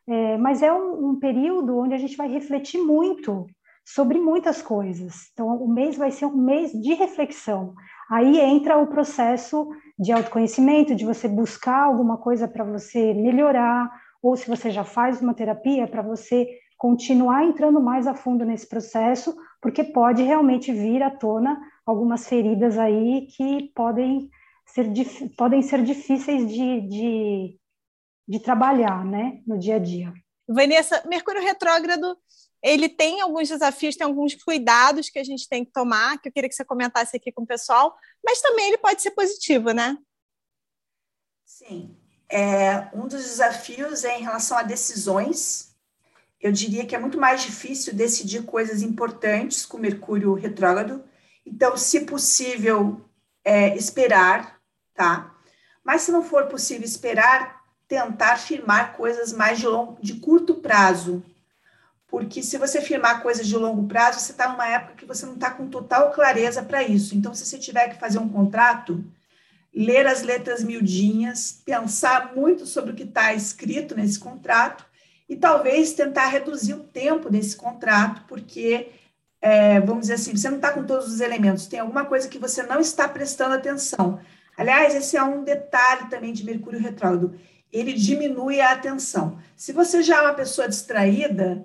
É, 0.07 0.37
mas 0.37 0.63
é 0.63 0.73
um, 0.73 1.11
um 1.11 1.19
período 1.19 1.77
onde 1.77 1.93
a 1.93 1.97
gente 1.99 2.17
vai 2.17 2.27
refletir 2.27 2.81
muito 2.81 3.45
sobre 3.85 4.19
muitas 4.19 4.61
coisas. 4.61 5.29
Então, 5.33 5.47
o 5.55 5.67
mês 5.67 5.97
vai 5.97 6.11
ser 6.11 6.25
um 6.25 6.37
mês 6.37 6.71
de 6.71 6.93
reflexão. 6.93 7.73
Aí 8.09 8.39
entra 8.39 8.77
o 8.77 8.87
processo 8.87 9.69
de 9.97 10.11
autoconhecimento, 10.11 10.95
de 10.95 11.05
você 11.05 11.27
buscar 11.27 11.83
alguma 11.83 12.17
coisa 12.17 12.47
para 12.47 12.63
você 12.63 13.13
melhorar, 13.13 13.89
ou 14.21 14.35
se 14.35 14.47
você 14.47 14.71
já 14.71 14.83
faz 14.83 15.21
uma 15.21 15.33
terapia, 15.33 15.87
para 15.87 16.01
você 16.01 16.47
continuar 16.77 17.43
entrando 17.43 17.81
mais 17.81 18.07
a 18.07 18.15
fundo 18.15 18.45
nesse 18.45 18.67
processo, 18.67 19.35
porque 19.61 19.83
pode 19.83 20.23
realmente 20.23 20.71
vir 20.71 21.03
à 21.03 21.11
tona 21.11 21.59
algumas 21.85 22.27
feridas 22.27 22.77
aí 22.77 23.27
que 23.35 23.71
podem 23.75 24.29
ser, 24.65 24.87
podem 25.37 25.61
ser 25.61 25.83
difíceis 25.83 26.47
de, 26.49 26.81
de, 26.81 27.57
de 28.27 28.39
trabalhar 28.39 29.05
né, 29.05 29.41
no 29.45 29.57
dia 29.59 29.75
a 29.75 29.79
dia. 29.79 30.13
Vanessa, 30.47 31.03
Mercúrio 31.07 31.43
retrógrado 31.43 32.17
ele 32.61 32.89
tem 32.89 33.21
alguns 33.21 33.47
desafios, 33.47 33.95
tem 33.95 34.05
alguns 34.05 34.35
cuidados 34.35 35.09
que 35.09 35.19
a 35.19 35.23
gente 35.23 35.47
tem 35.47 35.63
que 35.63 35.71
tomar, 35.71 36.19
que 36.19 36.27
eu 36.27 36.31
queria 36.31 36.49
que 36.49 36.55
você 36.55 36.65
comentasse 36.65 37.15
aqui 37.15 37.31
com 37.31 37.43
o 37.43 37.47
pessoal, 37.47 37.95
mas 38.23 38.41
também 38.41 38.67
ele 38.67 38.77
pode 38.77 39.01
ser 39.01 39.11
positivo, 39.11 39.71
né? 39.71 39.97
Sim. 41.45 41.95
É, 42.27 42.89
um 42.93 43.07
dos 43.07 43.23
desafios 43.23 44.03
é 44.03 44.19
em 44.19 44.23
relação 44.23 44.57
a 44.57 44.63
decisões. 44.63 45.75
Eu 46.39 46.51
diria 46.51 46.85
que 46.85 46.95
é 46.95 46.99
muito 46.99 47.19
mais 47.19 47.41
difícil 47.41 47.93
decidir 47.93 48.43
coisas 48.43 48.81
importantes 48.81 49.65
com 49.65 49.77
Mercúrio 49.77 50.33
retrógrado. 50.33 51.03
Então, 51.45 51.75
se 51.75 52.01
possível, 52.01 53.03
é, 53.43 53.75
esperar, 53.75 54.61
tá? 54.93 55.35
Mas 55.83 56.03
se 56.03 56.11
não 56.11 56.21
for 56.21 56.47
possível 56.47 56.85
esperar, 56.85 57.63
tentar 57.87 58.37
firmar 58.37 58.95
coisas 58.95 59.33
mais 59.33 59.57
de, 59.57 59.65
longo, 59.65 59.97
de 59.99 60.19
curto 60.19 60.55
prazo, 60.55 61.23
porque 62.09 62.41
se 62.41 62.57
você 62.57 62.81
firmar 62.81 63.21
coisas 63.21 63.47
de 63.47 63.55
longo 63.55 63.87
prazo, 63.87 64.19
você 64.19 64.31
está 64.31 64.49
numa 64.49 64.67
época 64.67 64.95
que 64.95 65.05
você 65.05 65.25
não 65.25 65.35
está 65.35 65.51
com 65.51 65.67
total 65.67 66.11
clareza 66.11 66.63
para 66.63 66.83
isso. 66.83 67.15
Então, 67.15 67.33
se 67.33 67.45
você 67.45 67.57
tiver 67.57 67.89
que 67.89 67.99
fazer 67.99 68.17
um 68.17 68.27
contrato, 68.27 69.03
ler 69.73 70.07
as 70.07 70.23
letras 70.23 70.63
miudinhas, 70.63 71.61
pensar 71.63 72.33
muito 72.35 72.65
sobre 72.65 72.91
o 72.91 72.95
que 72.95 73.03
está 73.03 73.33
escrito 73.33 73.95
nesse 73.95 74.19
contrato 74.19 74.85
e 75.27 75.35
talvez 75.35 75.93
tentar 75.93 76.27
reduzir 76.27 76.73
o 76.73 76.79
tempo 76.79 77.29
desse 77.29 77.55
contrato, 77.55 78.23
porque, 78.27 78.89
é, 79.39 79.79
vamos 79.79 80.01
dizer 80.01 80.15
assim, 80.15 80.35
você 80.35 80.49
não 80.49 80.57
está 80.57 80.71
com 80.71 80.83
todos 80.83 81.13
os 81.13 81.21
elementos, 81.21 81.67
tem 81.67 81.79
alguma 81.79 82.05
coisa 82.05 82.27
que 82.27 82.39
você 82.39 82.63
não 82.63 82.79
está 82.79 83.07
prestando 83.07 83.53
atenção. 83.53 84.19
Aliás, 84.57 84.95
esse 84.95 85.15
é 85.15 85.23
um 85.23 85.43
detalhe 85.43 86.09
também 86.09 86.33
de 86.33 86.43
Mercúrio 86.43 86.79
retrógrado, 86.79 87.39
ele 87.71 87.93
diminui 87.93 88.59
a 88.59 88.71
atenção. 88.71 89.37
Se 89.55 89.71
você 89.71 90.01
já 90.01 90.17
é 90.17 90.21
uma 90.21 90.33
pessoa 90.33 90.67
distraída, 90.67 91.63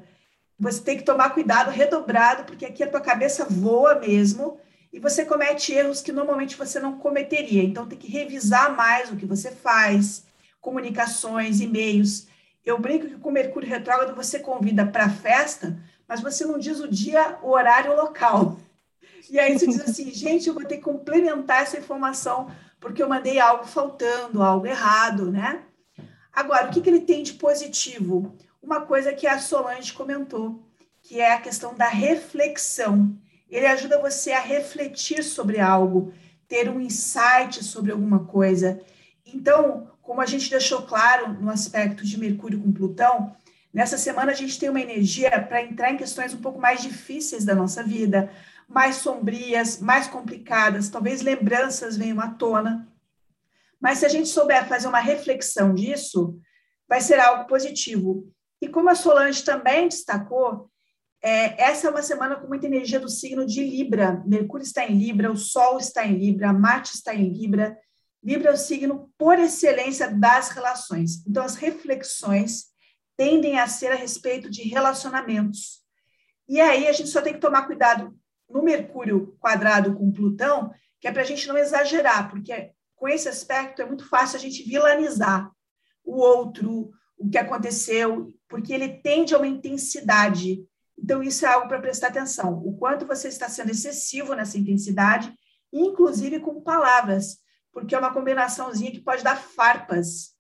você 0.59 0.81
tem 0.81 0.97
que 0.97 1.03
tomar 1.03 1.31
cuidado 1.31 1.71
redobrado, 1.71 2.45
porque 2.45 2.65
aqui 2.65 2.83
a 2.83 2.91
tua 2.91 3.01
cabeça 3.01 3.45
voa 3.45 3.97
mesmo, 3.97 4.59
e 4.93 5.01
você 5.01 5.25
comete 5.25 5.73
erros 5.73 6.01
que 6.01 6.13
normalmente 6.13 6.57
você 6.57 6.79
não 6.79 6.99
cometeria. 6.99 7.65
Então, 7.65 7.87
tem 7.87 7.99
que 7.99 8.11
revisar 8.11 8.77
mais 8.77 9.11
o 9.11 9.17
que 9.17 9.27
você 9.27 9.51
faz, 9.51 10.25
comunicações, 10.61 11.61
e-mails. 11.61 12.29
Eu 12.65 12.79
brinco 12.79 13.09
que 13.09 13.19
com 13.19 13.31
Mercúrio 13.31 13.69
retrógrado 13.69 14.15
você 14.15 14.39
convida 14.39 14.87
para 14.87 15.07
a 15.07 15.11
festa, 15.11 15.77
mas 16.07 16.21
você 16.21 16.45
não 16.45 16.59
diz 16.59 16.79
o 16.79 16.89
dia, 16.89 17.39
o 17.43 17.51
horário, 17.51 17.93
o 17.93 17.97
local. 17.97 18.59
E 19.29 19.39
aí 19.39 19.59
você 19.59 19.67
diz 19.67 19.81
assim, 19.89 20.13
gente, 20.13 20.47
eu 20.47 20.55
vou 20.55 20.65
ter 20.65 20.77
que 20.77 20.83
complementar 20.83 21.63
essa 21.63 21.79
informação 21.79 22.51
porque 22.79 23.03
eu 23.03 23.09
mandei 23.09 23.41
algo 23.41 23.65
faltando, 23.65 24.43
algo 24.43 24.67
errado, 24.67 25.31
né? 25.31 25.63
Agora, 26.31 26.67
o 26.67 26.71
que, 26.71 26.83
que 26.83 26.91
ele 26.91 27.01
tem 27.01 27.23
de 27.23 27.33
positivo? 27.33 28.37
Uma 28.65 28.81
coisa 28.81 29.13
que 29.13 29.27
a 29.27 29.39
Solange 29.39 29.93
comentou, 29.93 30.67
que 31.03 31.21
é 31.21 31.35
a 31.35 31.41
questão 31.41 31.75
da 31.75 31.87
reflexão. 31.87 33.15
Ele 33.47 33.67
ajuda 33.67 34.01
você 34.01 34.33
a 34.33 34.41
refletir 34.41 35.23
sobre 35.23 35.61
algo, 35.61 36.15
ter 36.49 36.71
um 36.71 36.81
insight 36.81 37.63
sobre 37.63 37.93
alguma 37.93 38.25
coisa. 38.25 38.81
Então, 39.27 39.91
como 40.01 40.23
a 40.23 40.27
gente 40.27 40.49
deixou 40.49 40.81
claro 40.81 41.35
no 41.35 41.51
aspecto 41.51 42.07
de 42.07 42.19
Mercúrio 42.19 42.59
com 42.59 42.73
Plutão, 42.73 43.37
nessa 43.71 43.99
semana 43.99 44.33
a 44.33 44.35
gente 44.35 44.59
tem 44.59 44.71
uma 44.71 44.81
energia 44.81 45.43
para 45.43 45.63
entrar 45.63 45.91
em 45.91 45.99
questões 45.99 46.33
um 46.33 46.41
pouco 46.41 46.59
mais 46.59 46.81
difíceis 46.81 47.45
da 47.45 47.55
nossa 47.55 47.83
vida, 47.83 48.31
mais 48.67 48.97
sombrias, 48.97 49.79
mais 49.79 50.07
complicadas, 50.07 50.89
talvez 50.89 51.21
lembranças 51.21 51.99
venham 51.99 52.19
à 52.19 52.29
tona. 52.29 52.89
Mas 53.79 53.99
se 53.99 54.07
a 54.07 54.09
gente 54.09 54.31
souber 54.31 54.67
fazer 54.67 54.89
uma 54.89 55.01
reflexão 55.01 55.75
disso, 55.75 56.41
vai 56.89 57.03
ser 57.03 57.21
algo 57.21 57.47
positivo. 57.47 58.33
E 58.61 58.69
como 58.69 58.89
a 58.89 58.95
Solange 58.95 59.45
também 59.45 59.89
destacou, 59.89 60.71
é, 61.23 61.63
essa 61.63 61.87
é 61.87 61.91
uma 61.91 62.03
semana 62.03 62.37
com 62.37 62.47
muita 62.47 62.67
energia 62.67 63.01
do 63.01 63.09
signo 63.09 63.47
de 63.47 63.65
Libra. 63.65 64.23
Mercúrio 64.27 64.65
está 64.65 64.85
em 64.85 64.99
Libra, 64.99 65.33
o 65.33 65.37
Sol 65.37 65.79
está 65.79 66.07
em 66.07 66.19
Libra, 66.19 66.53
Marte 66.53 66.95
está 66.95 67.15
em 67.15 67.31
Libra. 67.31 67.77
Libra 68.23 68.51
é 68.51 68.55
o 68.55 68.59
signo 68.59 69.11
por 69.17 69.39
excelência 69.39 70.11
das 70.11 70.51
relações. 70.51 71.27
Então, 71.27 71.43
as 71.43 71.57
reflexões 71.57 72.67
tendem 73.17 73.59
a 73.59 73.67
ser 73.67 73.93
a 73.93 73.95
respeito 73.95 74.51
de 74.51 74.63
relacionamentos. 74.63 75.83
E 76.49 76.61
aí 76.61 76.87
a 76.87 76.93
gente 76.93 77.09
só 77.09 77.23
tem 77.23 77.33
que 77.33 77.41
tomar 77.41 77.67
cuidado 77.67 78.15
no 78.49 78.63
Mercúrio 78.63 79.35
quadrado 79.39 79.95
com 79.95 80.13
Plutão, 80.13 80.71
que 81.01 81.09
é 81.09 81.13
para 81.13 81.23
a 81.23 81.27
gente 81.27 81.49
não 81.49 81.57
exagerar, 81.57 82.31
porque 82.31 82.71
com 82.97 83.09
esse 83.09 83.29
aspecto 83.29 83.83
é 83.83 83.87
muito 83.87 84.09
fácil 84.09 84.37
a 84.37 84.41
gente 84.41 84.63
vilanizar 84.63 85.51
o 86.05 86.17
outro, 86.17 86.93
o 87.25 87.31
que 87.31 87.39
aconteceu, 87.39 88.33
porque 88.49 88.73
ele 88.73 89.01
tende 89.01 89.35
a 89.35 89.39
uma 89.39 89.47
intensidade. 89.47 90.63
Então, 90.99 91.23
isso 91.23 91.47
é 91.47 91.49
algo 91.49 91.67
para 91.69 91.81
prestar 91.81 92.09
atenção. 92.09 92.63
O 92.65 92.77
quanto 92.77 93.07
você 93.07 93.29
está 93.29 93.49
sendo 93.49 93.71
excessivo 93.71 94.35
nessa 94.35 94.59
intensidade, 94.59 95.33
inclusive 95.73 96.39
com 96.41 96.61
palavras, 96.61 97.39
porque 97.73 97.95
é 97.95 97.99
uma 97.99 98.13
combinaçãozinha 98.13 98.93
que 98.93 99.01
pode 99.01 99.25
dar 99.25 99.37
farpas 99.37 100.35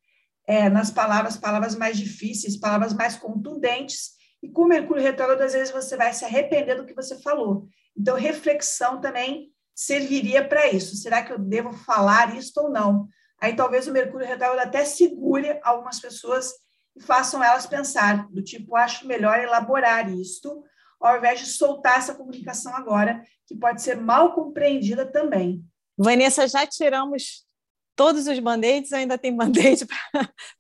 é, 0.46 0.68
nas 0.68 0.90
palavras, 0.90 1.36
palavras 1.36 1.74
mais 1.74 1.96
difíceis, 1.96 2.56
palavras 2.56 2.92
mais 2.92 3.16
contundentes. 3.16 4.10
E 4.42 4.50
com 4.50 4.62
o 4.62 4.68
Mercúrio 4.68 5.02
retrógrado, 5.02 5.40
às 5.40 5.54
vezes 5.54 5.72
você 5.72 5.96
vai 5.96 6.12
se 6.12 6.24
arrepender 6.24 6.76
do 6.76 6.84
que 6.84 6.94
você 6.94 7.18
falou. 7.22 7.66
Então, 7.96 8.16
reflexão 8.16 9.00
também 9.00 9.50
serviria 9.74 10.46
para 10.46 10.70
isso. 10.70 10.96
Será 10.96 11.22
que 11.22 11.32
eu 11.32 11.38
devo 11.38 11.72
falar 11.72 12.36
isso 12.36 12.52
ou 12.58 12.70
não? 12.70 13.08
Aí 13.40 13.56
talvez 13.56 13.88
o 13.88 13.92
Mercúrio 13.92 14.26
retrógrado 14.26 14.66
até 14.66 14.84
segure 14.84 15.58
algumas 15.62 15.98
pessoas 15.98 16.52
e 16.96 17.00
façam 17.00 17.42
elas 17.42 17.66
pensar, 17.66 18.28
do 18.28 18.42
tipo, 18.42 18.76
acho 18.76 19.06
melhor 19.06 19.38
elaborar 19.40 20.10
isto, 20.12 20.62
ao 21.00 21.16
invés 21.18 21.40
de 21.40 21.46
soltar 21.46 21.98
essa 21.98 22.14
comunicação 22.14 22.74
agora, 22.74 23.22
que 23.46 23.56
pode 23.56 23.82
ser 23.82 23.96
mal 23.96 24.32
compreendida 24.32 25.04
também. 25.04 25.64
Vanessa, 25.98 26.46
já 26.48 26.66
tiramos 26.66 27.44
todos 27.96 28.26
os 28.26 28.38
band-aids 28.38 28.92
ainda 28.92 29.16
tem 29.16 29.34
band-aid 29.34 29.86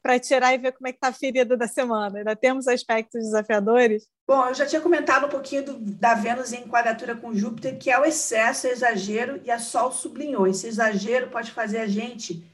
para 0.02 0.18
tirar 0.20 0.54
e 0.54 0.58
ver 0.58 0.72
como 0.72 0.88
é 0.88 0.92
que 0.92 0.98
está 0.98 1.08
a 1.08 1.12
ferida 1.12 1.56
da 1.56 1.66
semana? 1.66 2.18
Ainda 2.18 2.36
temos 2.36 2.66
aspectos 2.68 3.24
desafiadores? 3.24 4.06
Bom, 4.26 4.46
eu 4.46 4.54
já 4.54 4.66
tinha 4.66 4.80
comentado 4.80 5.26
um 5.26 5.28
pouquinho 5.28 5.64
do, 5.64 5.78
da 5.78 6.14
Vênus 6.14 6.52
em 6.52 6.66
quadratura 6.66 7.14
com 7.16 7.34
Júpiter, 7.34 7.78
que 7.78 7.90
é 7.90 7.98
o 7.98 8.04
excesso, 8.04 8.66
o 8.66 8.70
exagero, 8.70 9.40
e 9.44 9.50
a 9.50 9.58
Sol 9.58 9.92
sublinhou. 9.92 10.46
Esse 10.46 10.66
exagero 10.66 11.28
pode 11.28 11.50
fazer 11.50 11.78
a 11.78 11.86
gente 11.86 12.44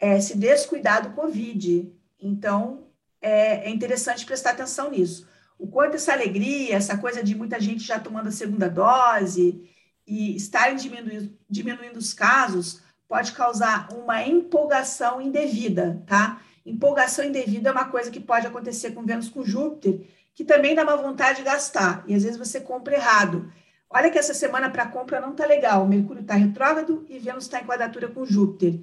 é, 0.00 0.20
se 0.20 0.36
descuidar 0.36 1.02
do 1.02 1.14
Covid. 1.14 1.92
Então, 2.20 2.86
é, 3.24 3.66
é 3.66 3.70
interessante 3.70 4.26
prestar 4.26 4.50
atenção 4.50 4.90
nisso. 4.90 5.26
O 5.58 5.66
quanto 5.66 5.94
essa 5.94 6.12
alegria, 6.12 6.76
essa 6.76 6.98
coisa 6.98 7.22
de 7.22 7.34
muita 7.34 7.58
gente 7.58 7.82
já 7.82 7.98
tomando 7.98 8.28
a 8.28 8.32
segunda 8.32 8.68
dose 8.68 9.66
e 10.06 10.36
estarem 10.36 10.76
diminuindo, 10.76 11.32
diminuindo 11.48 11.98
os 11.98 12.12
casos, 12.12 12.82
pode 13.08 13.32
causar 13.32 13.88
uma 13.92 14.22
empolgação 14.22 15.22
indevida, 15.22 16.02
tá? 16.06 16.42
Empolgação 16.66 17.24
indevida 17.24 17.70
é 17.70 17.72
uma 17.72 17.86
coisa 17.86 18.10
que 18.10 18.20
pode 18.20 18.46
acontecer 18.46 18.90
com 18.90 19.04
Vênus 19.04 19.28
com 19.28 19.44
Júpiter, 19.44 20.00
que 20.34 20.44
também 20.44 20.74
dá 20.74 20.82
uma 20.82 20.96
vontade 20.96 21.38
de 21.38 21.44
gastar, 21.44 22.04
e 22.06 22.14
às 22.14 22.24
vezes 22.24 22.38
você 22.38 22.60
compra 22.60 22.94
errado. 22.94 23.50
Olha 23.88 24.10
que 24.10 24.18
essa 24.18 24.34
semana 24.34 24.68
para 24.68 24.86
compra 24.86 25.20
não 25.20 25.34
tá 25.34 25.46
legal. 25.46 25.86
Mercúrio 25.86 26.22
está 26.22 26.34
retrógrado 26.34 27.06
e 27.08 27.18
Vênus 27.18 27.44
está 27.44 27.60
em 27.60 27.64
quadratura 27.64 28.08
com 28.08 28.26
Júpiter. 28.26 28.80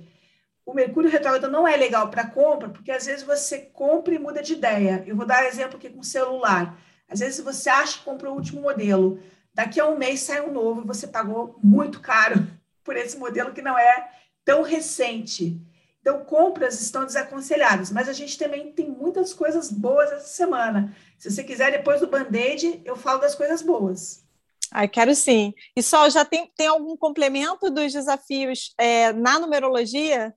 O 0.71 0.73
Mercúrio 0.73 1.09
retrógrado 1.09 1.51
não 1.51 1.67
é 1.67 1.75
legal 1.75 2.09
para 2.09 2.25
compra, 2.25 2.69
porque 2.69 2.91
às 2.91 3.05
vezes 3.05 3.23
você 3.23 3.59
compra 3.59 4.15
e 4.15 4.19
muda 4.19 4.41
de 4.41 4.53
ideia. 4.53 5.03
Eu 5.05 5.17
vou 5.17 5.25
dar 5.25 5.45
exemplo 5.45 5.75
aqui 5.75 5.89
com 5.89 6.01
celular. 6.01 6.79
Às 7.09 7.19
vezes 7.19 7.43
você 7.43 7.69
acha 7.69 7.97
que 7.97 8.05
comprou 8.05 8.31
o 8.31 8.37
último 8.37 8.61
modelo, 8.61 9.19
daqui 9.53 9.81
a 9.81 9.85
um 9.85 9.97
mês 9.97 10.21
sai 10.21 10.39
um 10.39 10.53
novo 10.53 10.81
e 10.81 10.87
você 10.87 11.05
pagou 11.05 11.59
muito 11.61 11.99
caro 11.99 12.47
por 12.85 12.95
esse 12.95 13.17
modelo 13.17 13.51
que 13.51 13.61
não 13.61 13.77
é 13.77 14.11
tão 14.45 14.61
recente. 14.61 15.59
Então, 15.99 16.23
compras 16.23 16.79
estão 16.79 17.05
desaconselhadas, 17.05 17.91
mas 17.91 18.07
a 18.07 18.13
gente 18.13 18.37
também 18.37 18.71
tem 18.71 18.89
muitas 18.89 19.33
coisas 19.33 19.69
boas 19.69 20.09
essa 20.09 20.27
semana. 20.27 20.95
Se 21.17 21.29
você 21.29 21.43
quiser, 21.43 21.73
depois 21.73 21.99
do 21.99 22.07
band-aid, 22.07 22.81
eu 22.85 22.95
falo 22.95 23.19
das 23.19 23.35
coisas 23.35 23.61
boas. 23.61 24.23
Ai, 24.71 24.87
quero 24.87 25.13
sim. 25.13 25.53
E 25.75 25.83
só 25.83 26.09
já 26.09 26.23
tem, 26.23 26.49
tem 26.55 26.67
algum 26.67 26.95
complemento 26.95 27.69
dos 27.69 27.91
desafios 27.91 28.73
é, 28.77 29.11
na 29.11 29.37
numerologia? 29.37 30.33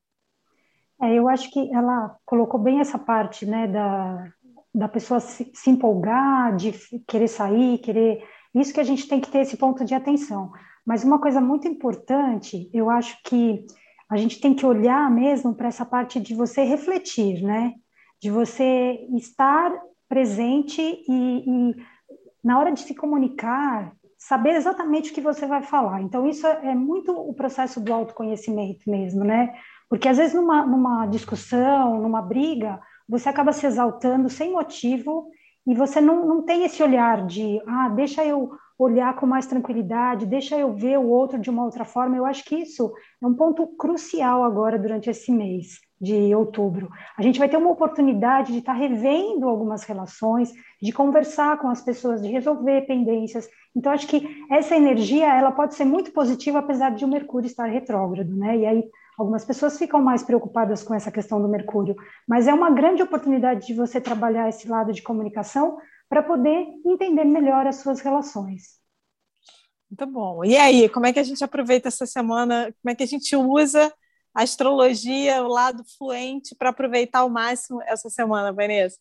É, 1.02 1.14
eu 1.14 1.28
acho 1.28 1.50
que 1.50 1.72
ela 1.74 2.16
colocou 2.24 2.60
bem 2.60 2.80
essa 2.80 2.98
parte, 2.98 3.44
né, 3.44 3.66
da, 3.66 4.28
da 4.74 4.88
pessoa 4.88 5.20
se, 5.20 5.50
se 5.54 5.70
empolgar, 5.70 6.56
de 6.56 6.72
querer 7.06 7.28
sair, 7.28 7.78
querer. 7.78 8.22
Isso 8.54 8.72
que 8.72 8.80
a 8.80 8.84
gente 8.84 9.08
tem 9.08 9.20
que 9.20 9.30
ter 9.30 9.40
esse 9.40 9.56
ponto 9.56 9.84
de 9.84 9.94
atenção. 9.94 10.52
Mas 10.86 11.02
uma 11.04 11.18
coisa 11.18 11.40
muito 11.40 11.66
importante, 11.66 12.68
eu 12.72 12.90
acho 12.90 13.18
que 13.24 13.64
a 14.10 14.16
gente 14.16 14.40
tem 14.40 14.54
que 14.54 14.66
olhar 14.66 15.10
mesmo 15.10 15.54
para 15.54 15.68
essa 15.68 15.84
parte 15.84 16.20
de 16.20 16.34
você 16.34 16.62
refletir, 16.62 17.42
né? 17.42 17.74
De 18.20 18.30
você 18.30 19.06
estar 19.16 19.72
presente 20.08 20.80
e, 20.80 21.44
e, 21.46 21.76
na 22.42 22.58
hora 22.58 22.70
de 22.70 22.80
se 22.80 22.94
comunicar, 22.94 23.92
saber 24.18 24.54
exatamente 24.54 25.10
o 25.10 25.14
que 25.14 25.20
você 25.20 25.46
vai 25.46 25.62
falar. 25.62 26.02
Então, 26.02 26.26
isso 26.26 26.46
é 26.46 26.74
muito 26.74 27.12
o 27.12 27.34
processo 27.34 27.80
do 27.80 27.92
autoconhecimento 27.92 28.88
mesmo, 28.88 29.24
né? 29.24 29.54
Porque 29.88 30.08
às 30.08 30.16
vezes 30.16 30.34
numa, 30.34 30.64
numa 30.64 31.06
discussão, 31.06 32.00
numa 32.00 32.22
briga, 32.22 32.80
você 33.08 33.28
acaba 33.28 33.52
se 33.52 33.66
exaltando 33.66 34.28
sem 34.28 34.52
motivo 34.52 35.28
e 35.66 35.74
você 35.74 36.00
não, 36.00 36.26
não 36.26 36.42
tem 36.42 36.64
esse 36.64 36.82
olhar 36.82 37.26
de, 37.26 37.60
ah, 37.66 37.88
deixa 37.88 38.24
eu 38.24 38.52
olhar 38.78 39.14
com 39.14 39.26
mais 39.26 39.46
tranquilidade, 39.46 40.26
deixa 40.26 40.56
eu 40.56 40.72
ver 40.72 40.98
o 40.98 41.08
outro 41.08 41.38
de 41.38 41.48
uma 41.48 41.64
outra 41.64 41.84
forma. 41.84 42.16
Eu 42.16 42.26
acho 42.26 42.44
que 42.44 42.56
isso 42.56 42.92
é 43.22 43.26
um 43.26 43.34
ponto 43.34 43.66
crucial 43.76 44.42
agora 44.42 44.78
durante 44.78 45.08
esse 45.08 45.30
mês 45.30 45.78
de 46.00 46.34
outubro. 46.34 46.90
A 47.16 47.22
gente 47.22 47.38
vai 47.38 47.48
ter 47.48 47.56
uma 47.56 47.70
oportunidade 47.70 48.52
de 48.52 48.58
estar 48.58 48.72
revendo 48.72 49.48
algumas 49.48 49.84
relações, 49.84 50.52
de 50.82 50.92
conversar 50.92 51.58
com 51.58 51.68
as 51.68 51.80
pessoas, 51.82 52.20
de 52.20 52.28
resolver 52.28 52.82
pendências. 52.82 53.48
Então 53.74 53.92
acho 53.92 54.06
que 54.06 54.28
essa 54.50 54.76
energia 54.76 55.32
ela 55.34 55.52
pode 55.52 55.74
ser 55.74 55.84
muito 55.84 56.12
positiva 56.12 56.58
apesar 56.58 56.90
de 56.90 57.04
o 57.04 57.08
Mercúrio 57.08 57.46
estar 57.46 57.66
retrógrado, 57.66 58.34
né? 58.36 58.58
E 58.58 58.66
aí 58.66 58.84
algumas 59.18 59.44
pessoas 59.44 59.78
ficam 59.78 60.02
mais 60.02 60.22
preocupadas 60.22 60.82
com 60.82 60.94
essa 60.94 61.10
questão 61.10 61.40
do 61.40 61.48
Mercúrio, 61.48 61.96
mas 62.26 62.46
é 62.46 62.54
uma 62.54 62.70
grande 62.70 63.02
oportunidade 63.02 63.66
de 63.66 63.74
você 63.74 64.00
trabalhar 64.00 64.48
esse 64.48 64.68
lado 64.68 64.92
de 64.92 65.02
comunicação 65.02 65.78
para 66.08 66.22
poder 66.22 66.66
entender 66.84 67.24
melhor 67.24 67.66
as 67.66 67.76
suas 67.76 68.00
relações. 68.00 68.78
Muito 69.90 70.12
bom. 70.12 70.44
E 70.44 70.56
aí, 70.56 70.88
como 70.88 71.06
é 71.06 71.12
que 71.12 71.20
a 71.20 71.24
gente 71.24 71.44
aproveita 71.44 71.88
essa 71.88 72.06
semana? 72.06 72.74
Como 72.82 72.92
é 72.92 72.94
que 72.94 73.02
a 73.02 73.06
gente 73.06 73.36
usa 73.36 73.92
a 74.34 74.42
astrologia, 74.42 75.42
o 75.42 75.48
lado 75.48 75.84
fluente, 75.96 76.54
para 76.56 76.70
aproveitar 76.70 77.20
ao 77.20 77.30
máximo 77.30 77.80
essa 77.82 78.10
semana, 78.10 78.52
Vanessa? 78.52 78.98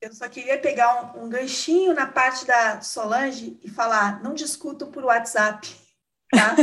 Eu 0.00 0.12
só 0.12 0.28
queria 0.28 0.58
pegar 0.58 1.16
um, 1.16 1.24
um 1.24 1.28
ganchinho 1.28 1.92
na 1.94 2.06
parte 2.06 2.44
da 2.46 2.80
Solange 2.80 3.58
e 3.62 3.70
falar: 3.70 4.22
não 4.22 4.34
discuto 4.34 4.86
por 4.88 5.04
WhatsApp, 5.04 5.68
tá? 6.30 6.54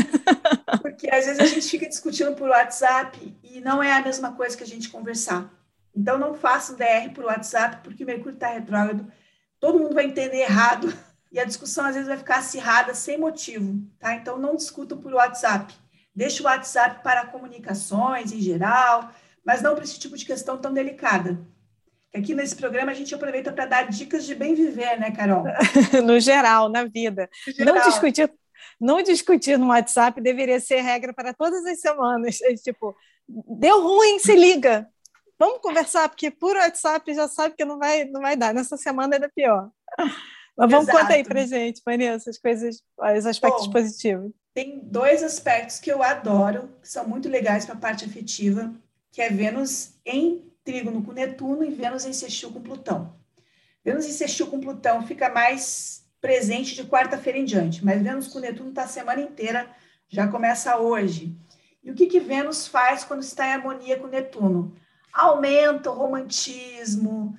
Porque 0.81 1.09
às 1.09 1.25
vezes 1.25 1.39
a 1.39 1.45
gente 1.45 1.69
fica 1.69 1.87
discutindo 1.87 2.33
por 2.35 2.49
WhatsApp 2.49 3.35
e 3.43 3.61
não 3.61 3.81
é 3.81 3.91
a 3.91 4.01
mesma 4.01 4.33
coisa 4.33 4.55
que 4.55 4.63
a 4.63 4.67
gente 4.67 4.89
conversar. 4.89 5.51
Então 5.95 6.17
não 6.17 6.33
façam 6.33 6.75
DR 6.75 7.13
por 7.13 7.25
WhatsApp, 7.25 7.77
porque 7.83 8.03
o 8.03 8.07
Mercúrio 8.07 8.35
está 8.35 8.47
retrógrado, 8.47 9.11
todo 9.59 9.79
mundo 9.79 9.95
vai 9.95 10.05
entender 10.05 10.39
errado 10.39 10.93
e 11.31 11.39
a 11.39 11.45
discussão 11.45 11.85
às 11.85 11.95
vezes 11.95 12.07
vai 12.07 12.17
ficar 12.17 12.37
acirrada 12.37 12.93
sem 12.93 13.17
motivo, 13.17 13.81
tá? 13.99 14.13
Então 14.13 14.37
não 14.37 14.55
discutam 14.55 14.97
por 14.97 15.13
WhatsApp. 15.13 15.73
Deixe 16.13 16.41
o 16.41 16.45
WhatsApp 16.45 17.03
para 17.03 17.25
comunicações 17.27 18.31
em 18.31 18.39
geral, 18.39 19.11
mas 19.45 19.61
não 19.61 19.75
para 19.75 19.83
esse 19.83 19.99
tipo 19.99 20.17
de 20.17 20.25
questão 20.25 20.57
tão 20.57 20.73
delicada. 20.73 21.37
Aqui 22.13 22.33
nesse 22.33 22.55
programa 22.55 22.91
a 22.91 22.95
gente 22.95 23.13
aproveita 23.13 23.51
para 23.51 23.65
dar 23.65 23.89
dicas 23.89 24.25
de 24.25 24.33
bem 24.33 24.55
viver, 24.55 24.97
né, 24.97 25.11
Carol? 25.11 25.43
no 26.01 26.17
geral, 26.17 26.69
na 26.69 26.85
vida. 26.85 27.29
Geral. 27.45 27.75
Não 27.75 27.83
discutir, 27.83 28.31
não 28.79 29.01
discutir 29.01 29.57
no 29.57 29.67
WhatsApp 29.67 30.19
deveria 30.21 30.59
ser 30.59 30.81
regra 30.81 31.13
para 31.13 31.33
todas 31.33 31.65
as 31.65 31.79
semanas. 31.79 32.41
É, 32.41 32.53
tipo, 32.55 32.95
deu 33.27 33.81
ruim, 33.81 34.19
se 34.19 34.35
liga. 34.35 34.87
Vamos 35.37 35.59
conversar, 35.59 36.07
porque 36.07 36.31
por 36.31 36.55
WhatsApp 36.55 37.13
já 37.13 37.27
sabe 37.27 37.55
que 37.55 37.65
não 37.65 37.77
vai, 37.77 38.05
não 38.05 38.21
vai 38.21 38.35
dar. 38.37 38.53
Nessa 38.53 38.77
semana 38.77 39.15
ainda 39.15 39.29
pior. 39.33 39.69
Mas 40.57 40.71
vamos 40.71 40.87
Exato. 40.87 40.99
contar 40.99 41.13
aí 41.15 41.23
para 41.23 41.45
gente, 41.45 41.81
Vanessa, 41.85 42.29
as 42.29 42.37
coisas, 42.37 42.81
os 43.17 43.25
aspectos 43.25 43.67
Bom, 43.67 43.73
positivos. 43.73 44.31
Tem 44.53 44.79
dois 44.79 45.21
aspectos 45.21 45.79
que 45.79 45.91
eu 45.91 46.01
adoro, 46.01 46.69
que 46.81 46.87
são 46.87 47.05
muito 47.05 47.27
legais 47.27 47.65
para 47.65 47.75
a 47.75 47.77
parte 47.77 48.05
afetiva, 48.05 48.73
que 49.11 49.21
é 49.21 49.29
Vênus 49.29 49.95
em 50.05 50.49
trígono 50.63 51.03
com 51.03 51.11
Netuno 51.11 51.63
e 51.63 51.71
Vênus 51.71 52.05
em 52.05 52.13
sextil 52.13 52.51
com 52.51 52.61
Plutão. 52.61 53.13
Vênus 53.83 54.05
em 54.05 54.11
sextil 54.11 54.47
com 54.47 54.61
Plutão 54.61 55.05
fica 55.05 55.29
mais 55.29 56.04
presente 56.25 56.73
de 56.73 56.83
quarta-feira 56.85 57.37
em 57.37 57.45
diante, 57.45 57.85
mas 57.85 58.01
Vênus 58.01 58.27
com 58.27 58.39
Netuno 58.39 58.69
está 58.69 58.85
a 58.85 58.87
semana 58.87 59.21
inteira, 59.21 59.69
já 60.09 60.27
começa 60.27 60.75
hoje. 60.75 61.37
E 61.83 61.91
o 61.91 61.93
que, 61.93 62.07
que 62.07 62.19
Vênus 62.19 62.65
faz 62.65 63.03
quando 63.03 63.21
está 63.21 63.45
em 63.45 63.53
harmonia 63.53 63.99
com 63.99 64.07
Netuno? 64.07 64.75
Aumenta 65.13 65.91
o 65.91 65.93
romantismo, 65.93 67.37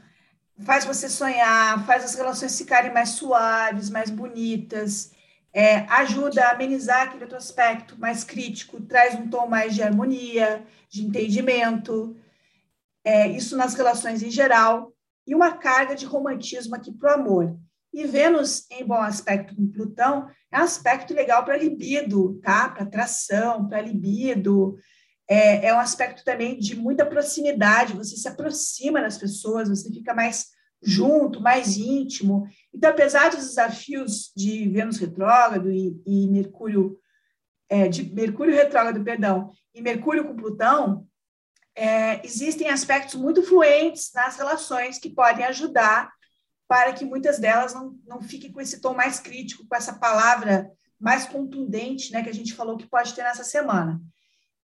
faz 0.65 0.85
você 0.85 1.09
sonhar, 1.09 1.85
faz 1.85 2.05
as 2.05 2.15
relações 2.15 2.57
ficarem 2.57 2.95
mais 2.95 3.09
suaves, 3.09 3.91
mais 3.91 4.09
bonitas, 4.09 5.11
é, 5.53 5.79
ajuda 5.91 6.45
a 6.45 6.53
amenizar 6.53 7.03
aquele 7.03 7.25
outro 7.25 7.39
aspecto 7.39 7.99
mais 7.99 8.23
crítico, 8.23 8.81
traz 8.83 9.17
um 9.17 9.29
tom 9.29 9.49
mais 9.49 9.75
de 9.75 9.83
harmonia, 9.83 10.65
de 10.89 11.05
entendimento, 11.05 12.17
é, 13.03 13.27
isso 13.27 13.57
nas 13.57 13.75
relações 13.75 14.23
em 14.23 14.31
geral, 14.31 14.93
e 15.27 15.35
uma 15.35 15.57
carga 15.57 15.97
de 15.97 16.07
romantismo 16.07 16.77
aqui 16.77 16.93
para 16.93 17.11
o 17.11 17.21
amor. 17.21 17.66
E 17.97 18.07
Vênus, 18.07 18.67
em 18.71 18.85
bom 18.85 19.01
aspecto 19.01 19.57
com 19.57 19.67
Plutão, 19.67 20.29
é 20.53 20.61
um 20.61 20.65
aspecto 20.65 21.15
legal 21.15 21.47
para 21.47 21.57
libido, 21.57 22.39
tá? 22.43 22.69
Para 22.69 22.83
atração, 22.83 23.67
para 23.67 23.81
libido, 23.81 24.77
é, 25.27 25.69
é 25.69 25.75
um 25.75 25.79
aspecto 25.79 26.23
também 26.23 26.59
de 26.59 26.77
muita 26.77 27.07
proximidade, 27.07 27.97
você 27.97 28.15
se 28.15 28.29
aproxima 28.29 29.01
das 29.01 29.17
pessoas, 29.17 29.71
você 29.71 29.91
fica 29.91 30.13
mais 30.13 30.49
junto, 30.83 31.41
mais 31.41 31.79
íntimo. 31.79 32.47
Então, 32.71 32.91
apesar 32.91 33.31
dos 33.31 33.47
desafios 33.47 34.31
de 34.37 34.69
Vênus 34.69 34.99
retrógrado 34.99 35.73
e, 35.73 35.99
e 36.05 36.29
Mercúrio, 36.29 36.99
é, 37.67 37.89
de 37.89 38.13
Mercúrio 38.13 38.55
retrógrado, 38.55 39.03
perdão, 39.03 39.51
e 39.75 39.81
Mercúrio 39.81 40.27
com 40.27 40.37
Plutão, 40.37 41.09
é, 41.75 42.21
existem 42.23 42.69
aspectos 42.69 43.15
muito 43.15 43.43
fluentes 43.43 44.11
nas 44.15 44.37
relações 44.37 44.99
que 44.99 45.09
podem 45.09 45.47
ajudar 45.47 46.15
para 46.69 46.93
que 46.93 47.05
muitas 47.05 47.39
delas 47.39 47.75
não, 47.75 47.99
não 48.07 48.21
fiquem 48.21 48.53
com 48.53 48.61
esse 48.61 48.81
tom 48.81 48.95
mais 48.95 49.21
crítico, 49.21 49.67
com 49.67 49.77
essa 49.77 49.95
palavra 49.95 50.71
mais 50.99 51.27
contundente, 51.27 52.13
né, 52.13 52.23
que 52.23 52.31
a 52.31 52.35
gente 52.35 52.55
falou 52.55 52.77
que 52.77 52.89
pode 52.89 53.15
ter 53.15 53.23
nessa 53.23 53.45
semana. 53.45 54.01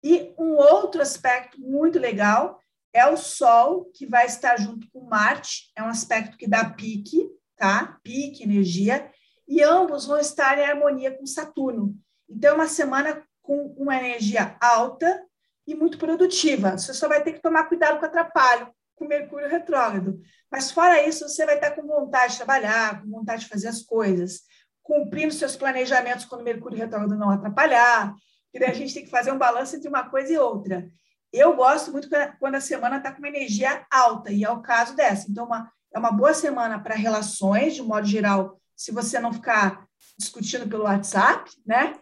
E 0.02 0.32
um 0.38 0.54
outro 0.54 1.02
aspecto 1.02 1.60
muito 1.60 1.98
legal 1.98 2.60
é 2.92 3.06
o 3.06 3.16
Sol, 3.16 3.90
que 3.94 4.06
vai 4.06 4.26
estar 4.26 4.56
junto 4.56 4.88
com 4.90 5.04
Marte, 5.04 5.70
é 5.76 5.82
um 5.82 5.88
aspecto 5.88 6.36
que 6.36 6.48
dá 6.48 6.68
pique, 6.70 7.28
tá? 7.56 7.98
Pique, 8.02 8.42
energia, 8.42 9.10
e 9.46 9.62
ambos 9.62 10.06
vão 10.06 10.18
estar 10.18 10.58
em 10.58 10.64
harmonia 10.64 11.16
com 11.16 11.26
Saturno. 11.26 11.94
Então, 12.28 12.52
é 12.52 12.54
uma 12.54 12.68
semana 12.68 13.22
com 13.42 13.74
uma 13.76 13.96
energia 13.96 14.56
alta 14.60 15.24
e 15.66 15.74
muito 15.74 15.98
produtiva. 15.98 16.78
Você 16.78 16.94
só 16.94 17.08
vai 17.08 17.22
ter 17.22 17.32
que 17.32 17.42
tomar 17.42 17.64
cuidado 17.64 17.98
com 17.98 18.04
o 18.04 18.08
atrapalho, 18.08 18.72
com 19.00 19.06
Mercúrio 19.06 19.48
retrógrado. 19.48 20.20
Mas, 20.52 20.70
fora 20.70 21.08
isso, 21.08 21.26
você 21.26 21.46
vai 21.46 21.54
estar 21.54 21.70
com 21.70 21.86
vontade 21.86 22.32
de 22.32 22.36
trabalhar, 22.36 23.00
com 23.00 23.08
vontade 23.08 23.44
de 23.44 23.48
fazer 23.48 23.68
as 23.68 23.80
coisas, 23.80 24.42
cumprindo 24.82 25.32
seus 25.32 25.56
planejamentos 25.56 26.26
quando 26.26 26.44
Mercúrio 26.44 26.76
retrógrado 26.76 27.16
não 27.16 27.30
atrapalhar, 27.30 28.14
que 28.52 28.58
daí 28.58 28.70
a 28.70 28.74
gente 28.74 28.92
tem 28.92 29.04
que 29.04 29.10
fazer 29.10 29.32
um 29.32 29.38
balanço 29.38 29.74
entre 29.74 29.88
uma 29.88 30.10
coisa 30.10 30.34
e 30.34 30.38
outra. 30.38 30.86
Eu 31.32 31.56
gosto 31.56 31.90
muito 31.90 32.10
quando 32.38 32.56
a 32.56 32.60
semana 32.60 32.98
está 32.98 33.10
com 33.10 33.18
uma 33.20 33.28
energia 33.28 33.86
alta, 33.90 34.30
e 34.30 34.44
é 34.44 34.50
o 34.50 34.60
caso 34.60 34.94
dessa. 34.94 35.30
Então, 35.30 35.46
uma, 35.46 35.72
é 35.94 35.98
uma 35.98 36.12
boa 36.12 36.34
semana 36.34 36.78
para 36.78 36.94
relações, 36.94 37.74
de 37.74 37.80
um 37.80 37.86
modo 37.86 38.06
geral, 38.06 38.60
se 38.76 38.92
você 38.92 39.18
não 39.18 39.32
ficar 39.32 39.86
discutindo 40.18 40.68
pelo 40.68 40.84
WhatsApp, 40.84 41.50
né? 41.66 41.98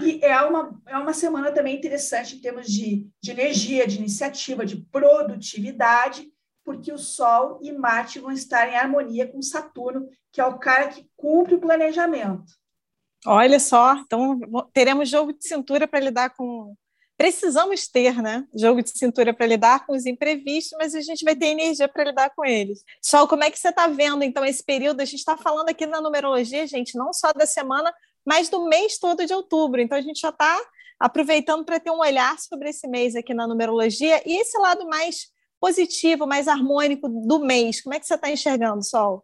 E 0.00 0.24
é 0.24 0.40
uma, 0.42 0.80
é 0.86 0.96
uma 0.96 1.12
semana 1.12 1.52
também 1.52 1.76
interessante 1.76 2.36
em 2.36 2.40
termos 2.40 2.66
de, 2.66 3.08
de 3.22 3.30
energia, 3.30 3.86
de 3.86 3.98
iniciativa, 3.98 4.64
de 4.64 4.76
produtividade, 4.76 6.28
porque 6.70 6.92
o 6.92 6.98
Sol 6.98 7.58
e 7.60 7.72
Marte 7.72 8.20
vão 8.20 8.30
estar 8.30 8.68
em 8.68 8.76
harmonia 8.76 9.26
com 9.26 9.42
Saturno, 9.42 10.08
que 10.30 10.40
é 10.40 10.44
o 10.46 10.56
cara 10.56 10.86
que 10.86 11.04
cumpre 11.16 11.56
o 11.56 11.60
planejamento. 11.60 12.44
Olha 13.26 13.58
só, 13.58 13.96
então 13.96 14.38
teremos 14.72 15.08
jogo 15.08 15.32
de 15.32 15.44
cintura 15.44 15.88
para 15.88 15.98
lidar 15.98 16.30
com. 16.30 16.76
Precisamos 17.16 17.88
ter, 17.88 18.22
né? 18.22 18.46
Jogo 18.54 18.82
de 18.82 18.90
cintura 18.90 19.34
para 19.34 19.46
lidar 19.46 19.84
com 19.84 19.94
os 19.94 20.06
imprevistos, 20.06 20.78
mas 20.78 20.94
a 20.94 21.00
gente 21.00 21.24
vai 21.24 21.34
ter 21.34 21.46
energia 21.46 21.88
para 21.88 22.04
lidar 22.04 22.30
com 22.30 22.44
eles. 22.44 22.84
Sol, 23.02 23.26
como 23.26 23.42
é 23.42 23.50
que 23.50 23.58
você 23.58 23.70
está 23.70 23.88
vendo, 23.88 24.22
então, 24.22 24.44
esse 24.44 24.62
período? 24.62 25.00
A 25.00 25.04
gente 25.04 25.18
está 25.18 25.36
falando 25.36 25.68
aqui 25.70 25.86
na 25.86 26.00
numerologia, 26.00 26.68
gente, 26.68 26.96
não 26.96 27.12
só 27.12 27.32
da 27.32 27.46
semana, 27.46 27.92
mas 28.24 28.48
do 28.48 28.64
mês 28.66 28.96
todo 28.96 29.26
de 29.26 29.34
outubro. 29.34 29.80
Então, 29.80 29.98
a 29.98 30.00
gente 30.00 30.20
já 30.20 30.30
está 30.30 30.56
aproveitando 31.00 31.64
para 31.64 31.80
ter 31.80 31.90
um 31.90 31.98
olhar 31.98 32.38
sobre 32.38 32.70
esse 32.70 32.86
mês 32.86 33.16
aqui 33.16 33.34
na 33.34 33.48
numerologia 33.48 34.22
e 34.24 34.40
esse 34.40 34.56
lado 34.56 34.86
mais 34.86 35.30
positivo, 35.60 36.26
mais 36.26 36.48
harmônico 36.48 37.08
do 37.08 37.40
mês. 37.40 37.82
Como 37.82 37.94
é 37.94 38.00
que 38.00 38.06
você 38.06 38.14
está 38.14 38.30
enxergando, 38.30 38.82
Sol? 38.84 39.22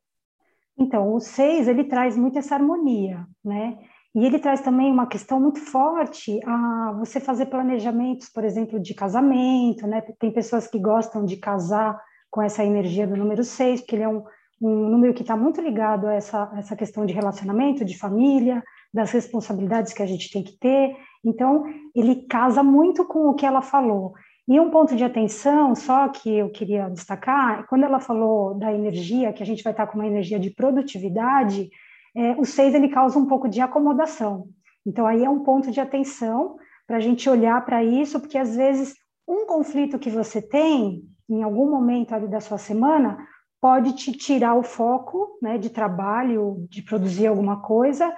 Então, 0.78 1.14
o 1.14 1.20
seis, 1.20 1.66
ele 1.66 1.84
traz 1.84 2.16
muito 2.16 2.38
essa 2.38 2.54
harmonia, 2.54 3.26
né? 3.44 3.78
E 4.14 4.24
ele 4.24 4.38
traz 4.38 4.60
também 4.60 4.90
uma 4.90 5.06
questão 5.06 5.40
muito 5.40 5.60
forte 5.60 6.40
a 6.46 6.94
você 6.98 7.20
fazer 7.20 7.46
planejamentos, 7.46 8.28
por 8.28 8.44
exemplo, 8.44 8.80
de 8.80 8.94
casamento, 8.94 9.86
né? 9.86 10.02
Tem 10.18 10.30
pessoas 10.30 10.66
que 10.66 10.78
gostam 10.78 11.24
de 11.24 11.36
casar 11.36 12.00
com 12.30 12.42
essa 12.42 12.64
energia 12.64 13.06
do 13.06 13.16
número 13.16 13.44
seis, 13.44 13.80
porque 13.80 13.96
ele 13.96 14.04
é 14.04 14.08
um, 14.08 14.22
um 14.60 14.88
número 14.88 15.14
que 15.14 15.22
está 15.22 15.36
muito 15.36 15.60
ligado 15.60 16.06
a 16.06 16.14
essa, 16.14 16.50
essa 16.56 16.76
questão 16.76 17.04
de 17.04 17.12
relacionamento, 17.12 17.84
de 17.84 17.98
família, 17.98 18.62
das 18.92 19.10
responsabilidades 19.10 19.92
que 19.92 20.02
a 20.02 20.06
gente 20.06 20.30
tem 20.30 20.42
que 20.42 20.58
ter. 20.58 20.96
Então, 21.24 21.64
ele 21.94 22.26
casa 22.26 22.62
muito 22.62 23.04
com 23.04 23.28
o 23.28 23.34
que 23.34 23.44
ela 23.44 23.60
falou. 23.60 24.14
E 24.48 24.60
um 24.60 24.70
ponto 24.70 24.94
de 24.94 25.02
atenção, 25.02 25.74
só 25.74 26.08
que 26.08 26.32
eu 26.32 26.48
queria 26.50 26.88
destacar, 26.88 27.66
quando 27.66 27.84
ela 27.84 27.98
falou 27.98 28.54
da 28.54 28.72
energia, 28.72 29.32
que 29.32 29.42
a 29.42 29.46
gente 29.46 29.64
vai 29.64 29.72
estar 29.72 29.88
com 29.88 29.98
uma 29.98 30.06
energia 30.06 30.38
de 30.38 30.50
produtividade, 30.50 31.68
é, 32.14 32.32
o 32.38 32.44
seis 32.44 32.72
ele 32.72 32.88
causa 32.88 33.18
um 33.18 33.26
pouco 33.26 33.48
de 33.48 33.60
acomodação. 33.60 34.48
Então 34.86 35.04
aí 35.04 35.24
é 35.24 35.28
um 35.28 35.40
ponto 35.40 35.72
de 35.72 35.80
atenção 35.80 36.56
para 36.86 36.98
a 36.98 37.00
gente 37.00 37.28
olhar 37.28 37.64
para 37.64 37.82
isso, 37.82 38.20
porque 38.20 38.38
às 38.38 38.54
vezes 38.54 38.94
um 39.26 39.46
conflito 39.46 39.98
que 39.98 40.10
você 40.10 40.40
tem 40.40 41.02
em 41.28 41.42
algum 41.42 41.68
momento 41.68 42.14
ali 42.14 42.28
da 42.28 42.40
sua 42.40 42.58
semana 42.58 43.18
pode 43.60 43.94
te 43.94 44.12
tirar 44.12 44.54
o 44.54 44.62
foco, 44.62 45.38
né, 45.42 45.58
de 45.58 45.70
trabalho, 45.70 46.66
de 46.70 46.82
produzir 46.82 47.26
alguma 47.26 47.60
coisa, 47.62 48.14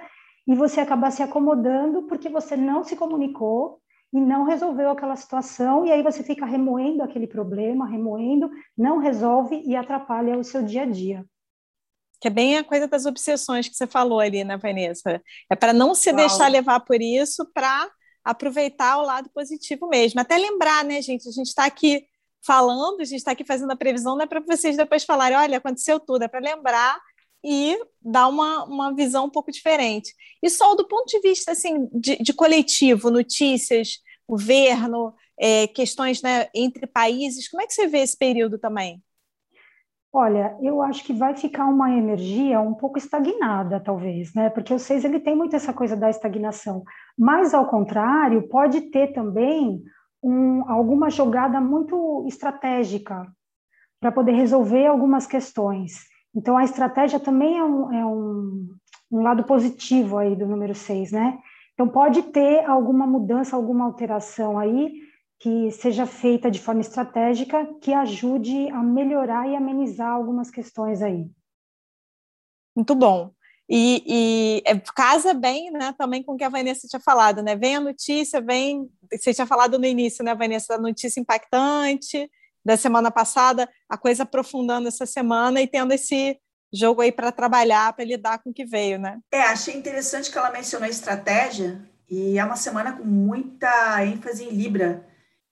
e 0.47 0.53
você 0.53 0.79
acabar 0.79 1.09
se 1.11 1.23
acomodando 1.23 2.03
porque 2.03 2.29
você 2.29 2.55
não 2.55 2.83
se 2.83 2.95
comunicou 2.95 3.79
e 4.11 4.19
não 4.19 4.43
resolveu 4.43 4.89
aquela 4.89 5.15
situação, 5.15 5.85
e 5.85 5.91
aí 5.91 6.01
você 6.01 6.23
fica 6.23 6.45
remoendo 6.45 7.03
aquele 7.03 7.27
problema, 7.27 7.87
remoendo, 7.87 8.49
não 8.77 8.97
resolve 8.97 9.61
e 9.65 9.75
atrapalha 9.75 10.37
o 10.37 10.43
seu 10.43 10.63
dia 10.63 10.83
a 10.83 10.85
dia. 10.85 11.25
Que 12.19 12.27
é 12.27 12.31
bem 12.31 12.57
a 12.57 12.63
coisa 12.63 12.87
das 12.87 13.05
obsessões 13.05 13.69
que 13.69 13.75
você 13.75 13.87
falou 13.87 14.19
ali, 14.19 14.43
né, 14.43 14.57
Vanessa? 14.57 15.21
É 15.49 15.55
para 15.55 15.71
não 15.71 15.95
se 15.95 16.09
Uau. 16.09 16.17
deixar 16.17 16.47
levar 16.47 16.81
por 16.81 17.01
isso, 17.01 17.49
para 17.53 17.89
aproveitar 18.23 18.97
o 18.97 19.05
lado 19.05 19.29
positivo 19.33 19.87
mesmo. 19.87 20.19
Até 20.19 20.37
lembrar, 20.37 20.83
né, 20.83 21.01
gente? 21.01 21.29
A 21.29 21.31
gente 21.31 21.47
está 21.47 21.65
aqui 21.65 22.03
falando, 22.45 23.01
a 23.01 23.05
gente 23.05 23.19
está 23.19 23.31
aqui 23.31 23.45
fazendo 23.45 23.71
a 23.71 23.75
previsão, 23.75 24.15
não 24.15 24.23
é 24.23 24.27
para 24.27 24.41
vocês 24.41 24.75
depois 24.75 25.03
falarem, 25.03 25.37
olha, 25.37 25.57
aconteceu 25.57 25.99
tudo, 25.99 26.23
é 26.23 26.27
para 26.27 26.39
lembrar 26.39 26.99
e 27.43 27.77
dar 28.01 28.27
uma, 28.27 28.65
uma 28.65 28.93
visão 28.93 29.25
um 29.25 29.29
pouco 29.29 29.51
diferente. 29.51 30.13
E 30.41 30.49
só 30.49 30.75
do 30.75 30.87
ponto 30.87 31.05
de 31.07 31.19
vista 31.19 31.51
assim, 31.51 31.87
de, 31.93 32.17
de 32.17 32.33
coletivo, 32.33 33.09
notícias, 33.09 33.99
governo, 34.27 35.13
é, 35.39 35.67
questões 35.67 36.21
né, 36.21 36.47
entre 36.53 36.85
países, 36.85 37.49
como 37.49 37.61
é 37.61 37.67
que 37.67 37.73
você 37.73 37.87
vê 37.87 37.99
esse 37.99 38.17
período 38.17 38.59
também? 38.59 39.01
Olha, 40.11 40.57
eu 40.61 40.81
acho 40.81 41.03
que 41.03 41.13
vai 41.13 41.35
ficar 41.35 41.65
uma 41.65 41.91
energia 41.91 42.59
um 42.59 42.73
pouco 42.73 42.97
estagnada, 42.97 43.79
talvez, 43.79 44.33
né? 44.33 44.49
Porque 44.49 44.73
o 44.73 44.79
6 44.79 45.05
ele 45.05 45.19
tem 45.19 45.35
muito 45.35 45.55
essa 45.55 45.71
coisa 45.71 45.95
da 45.95 46.09
estagnação. 46.09 46.83
Mas, 47.15 47.53
ao 47.53 47.67
contrário, 47.67 48.47
pode 48.47 48.81
ter 48.89 49.13
também 49.13 49.83
um, 50.23 50.67
alguma 50.67 51.11
jogada 51.11 51.61
muito 51.61 52.25
estratégica 52.27 53.23
para 53.99 54.11
poder 54.11 54.31
resolver 54.31 54.87
algumas 54.87 55.27
questões. 55.27 56.08
Então, 56.35 56.57
a 56.57 56.63
estratégia 56.63 57.19
também 57.19 57.57
é 57.57 57.63
um, 57.63 57.93
é 57.93 58.05
um, 58.05 58.75
um 59.11 59.21
lado 59.21 59.43
positivo 59.43 60.17
aí 60.17 60.35
do 60.35 60.45
número 60.45 60.75
6, 60.75 61.11
né? 61.11 61.39
Então, 61.73 61.87
pode 61.87 62.23
ter 62.23 62.65
alguma 62.65 63.07
mudança, 63.07 63.55
alguma 63.55 63.85
alteração 63.85 64.59
aí 64.59 64.91
que 65.39 65.71
seja 65.71 66.05
feita 66.05 66.51
de 66.51 66.59
forma 66.59 66.81
estratégica 66.81 67.65
que 67.81 67.93
ajude 67.93 68.69
a 68.69 68.83
melhorar 68.83 69.47
e 69.47 69.55
amenizar 69.55 70.11
algumas 70.11 70.51
questões 70.51 71.01
aí. 71.01 71.29
Muito 72.75 72.93
bom. 72.93 73.31
E, 73.67 74.03
e 74.05 74.63
é, 74.65 74.77
casa 74.95 75.33
bem 75.33 75.71
né, 75.71 75.93
também 75.97 76.23
com 76.23 76.33
o 76.33 76.37
que 76.37 76.43
a 76.43 76.49
Vanessa 76.49 76.87
tinha 76.87 76.99
falado, 76.99 77.41
né? 77.41 77.55
Vem 77.55 77.75
a 77.77 77.81
notícia, 77.81 78.41
vem. 78.41 78.89
Você 79.11 79.33
tinha 79.33 79.47
falado 79.47 79.79
no 79.79 79.85
início, 79.85 80.23
né, 80.23 80.35
Vanessa, 80.35 80.75
da 80.75 80.81
notícia 80.81 81.19
impactante 81.19 82.29
da 82.63 82.77
semana 82.77 83.09
passada, 83.09 83.69
a 83.87 83.97
coisa 83.97 84.23
aprofundando 84.23 84.87
essa 84.87 85.05
semana 85.05 85.61
e 85.61 85.67
tendo 85.67 85.93
esse 85.93 86.39
jogo 86.71 87.01
aí 87.01 87.11
para 87.11 87.31
trabalhar, 87.31 87.93
para 87.93 88.05
lidar 88.05 88.39
com 88.39 88.51
o 88.51 88.53
que 88.53 88.65
veio, 88.65 88.99
né? 88.99 89.19
É, 89.31 89.41
achei 89.41 89.75
interessante 89.75 90.31
que 90.31 90.37
ela 90.37 90.51
mencionou 90.51 90.87
estratégia, 90.87 91.81
e 92.09 92.37
é 92.37 92.43
uma 92.43 92.55
semana 92.55 92.93
com 92.93 93.03
muita 93.03 94.03
ênfase 94.03 94.43
em 94.43 94.49
Libra. 94.49 95.05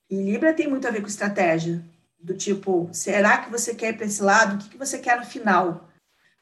E 0.09 0.15
Libra 0.15 0.53
tem 0.53 0.67
muito 0.67 0.87
a 0.87 0.91
ver 0.91 1.01
com 1.01 1.07
estratégia, 1.07 1.83
do 2.19 2.35
tipo, 2.35 2.89
será 2.91 3.37
que 3.39 3.51
você 3.51 3.75
quer 3.75 3.89
ir 3.89 3.97
para 3.97 4.05
esse 4.05 4.21
lado? 4.21 4.55
O 4.55 4.57
que, 4.57 4.69
que 4.69 4.77
você 4.77 4.97
quer 4.97 5.17
no 5.17 5.25
final? 5.25 5.87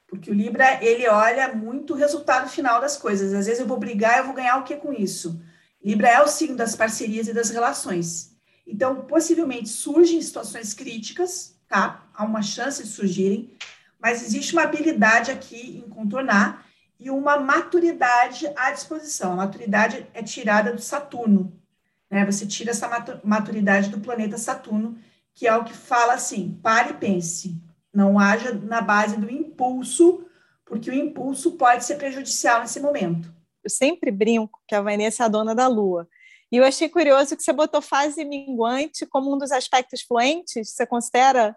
Porque 0.07 0.29
o 0.29 0.33
Libra, 0.33 0.83
ele 0.83 1.07
olha 1.07 1.53
muito 1.53 1.93
o 1.93 1.97
resultado 1.97 2.49
final 2.49 2.79
das 2.79 2.95
coisas. 2.95 3.33
Às 3.33 3.47
vezes 3.47 3.59
eu 3.59 3.67
vou 3.67 3.77
brigar, 3.77 4.19
eu 4.19 4.25
vou 4.25 4.33
ganhar 4.33 4.57
o 4.57 4.63
que 4.63 4.75
com 4.75 4.93
isso? 4.93 5.41
Libra 5.83 6.09
é 6.09 6.21
o 6.21 6.27
signo 6.27 6.55
das 6.55 6.75
parcerias 6.75 7.27
e 7.27 7.33
das 7.33 7.49
relações. 7.49 8.34
Então, 8.65 9.01
possivelmente 9.01 9.69
surgem 9.69 10.21
situações 10.21 10.73
críticas, 10.73 11.55
tá? 11.67 12.07
Há 12.13 12.23
uma 12.23 12.41
chance 12.41 12.83
de 12.83 12.89
surgirem, 12.89 13.51
mas 13.99 14.23
existe 14.23 14.53
uma 14.53 14.63
habilidade 14.63 15.31
aqui 15.31 15.83
em 15.85 15.89
contornar 15.89 16.65
e 16.99 17.09
uma 17.09 17.37
maturidade 17.37 18.47
à 18.55 18.71
disposição. 18.71 19.33
A 19.33 19.37
maturidade 19.37 20.07
é 20.13 20.23
tirada 20.23 20.73
do 20.73 20.81
Saturno, 20.81 21.53
né? 22.09 22.25
Você 22.25 22.45
tira 22.45 22.71
essa 22.71 22.89
maturidade 23.23 23.89
do 23.89 23.99
planeta 23.99 24.37
Saturno, 24.37 24.97
que 25.33 25.47
é 25.47 25.55
o 25.55 25.63
que 25.63 25.73
fala 25.73 26.13
assim: 26.13 26.59
pare 26.63 26.91
e 26.91 26.93
pense, 26.93 27.61
não 27.93 28.17
haja 28.17 28.53
na 28.53 28.81
base 28.81 29.17
do 29.17 29.29
impulso, 29.29 30.25
porque 30.65 30.89
o 30.89 30.93
impulso 30.93 31.53
pode 31.53 31.83
ser 31.83 31.95
prejudicial 31.95 32.61
nesse 32.61 32.79
momento. 32.79 33.33
Eu 33.63 33.69
sempre 33.69 34.11
brinco 34.11 34.61
que 34.67 34.75
a 34.75 34.81
Vanessa 34.81 35.23
é 35.23 35.25
a 35.25 35.29
dona 35.29 35.55
da 35.55 35.67
lua. 35.67 36.07
E 36.55 36.57
eu 36.57 36.63
achei 36.63 36.87
curioso 36.87 37.35
que 37.35 37.43
você 37.43 37.51
botou 37.51 37.81
fase 37.81 38.23
minguante 38.23 39.05
como 39.05 39.35
um 39.35 39.37
dos 39.37 39.51
aspectos 39.51 40.01
fluentes. 40.01 40.69
Você 40.69 40.87
considera 40.87 41.53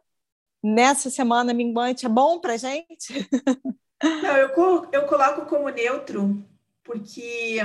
nessa 0.61 1.08
semana 1.08 1.54
minguante 1.54 2.04
é 2.04 2.08
bom 2.08 2.40
para 2.40 2.56
gente? 2.56 3.14
Não, 4.02 4.37
eu, 4.37 4.88
eu 4.90 5.06
coloco 5.06 5.46
como 5.46 5.68
neutro, 5.68 6.44
porque 6.82 7.58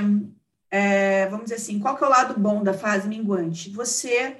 é, 0.70 1.26
vamos 1.26 1.46
dizer 1.46 1.56
assim, 1.56 1.80
qual 1.80 1.96
que 1.96 2.04
é 2.04 2.06
o 2.06 2.10
lado 2.10 2.38
bom 2.38 2.62
da 2.62 2.72
fase 2.72 3.08
minguante? 3.08 3.68
Você 3.70 4.36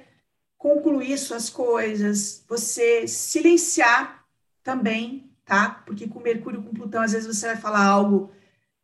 concluir 0.57 1.17
suas 1.17 1.49
coisas, 1.49 2.45
você 2.47 3.09
silenciar 3.09 4.25
também, 4.63 5.29
tá? 5.43 5.83
Porque 5.85 6.07
com 6.07 6.21
Mercúrio 6.21 6.63
com 6.63 6.73
Plutão, 6.73 7.01
às 7.01 7.11
vezes 7.11 7.27
você 7.27 7.47
vai 7.47 7.57
falar 7.57 7.85
algo 7.85 8.31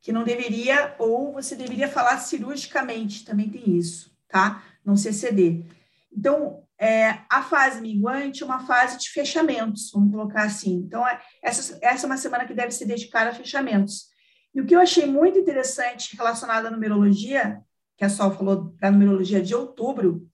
que 0.01 0.11
não 0.11 0.23
deveria, 0.23 0.95
ou 0.97 1.33
você 1.33 1.55
deveria 1.55 1.87
falar 1.87 2.17
cirurgicamente, 2.17 3.23
também 3.23 3.49
tem 3.49 3.77
isso, 3.77 4.11
tá? 4.27 4.63
Não 4.83 4.95
se 4.95 5.09
exceder. 5.09 5.63
Então, 6.11 6.63
é, 6.79 7.19
a 7.29 7.43
fase 7.43 7.79
minguante 7.79 8.41
é 8.41 8.45
uma 8.45 8.65
fase 8.65 8.97
de 8.97 9.09
fechamentos, 9.09 9.91
vamos 9.93 10.11
colocar 10.11 10.43
assim. 10.43 10.73
Então, 10.73 11.07
é, 11.07 11.21
essa, 11.43 11.77
essa 11.81 12.05
é 12.05 12.07
uma 12.07 12.17
semana 12.17 12.45
que 12.45 12.53
deve 12.55 12.71
ser 12.71 12.85
dedicada 12.85 13.29
a 13.29 13.35
fechamentos. 13.35 14.09
E 14.53 14.59
o 14.59 14.65
que 14.65 14.75
eu 14.75 14.79
achei 14.79 15.05
muito 15.05 15.37
interessante 15.37 16.17
relacionado 16.17 16.65
à 16.65 16.71
numerologia, 16.71 17.61
que 17.95 18.03
a 18.03 18.09
Sol 18.09 18.31
falou 18.31 18.75
da 18.79 18.89
numerologia 18.89 19.41
de 19.41 19.53
outubro, 19.53 20.27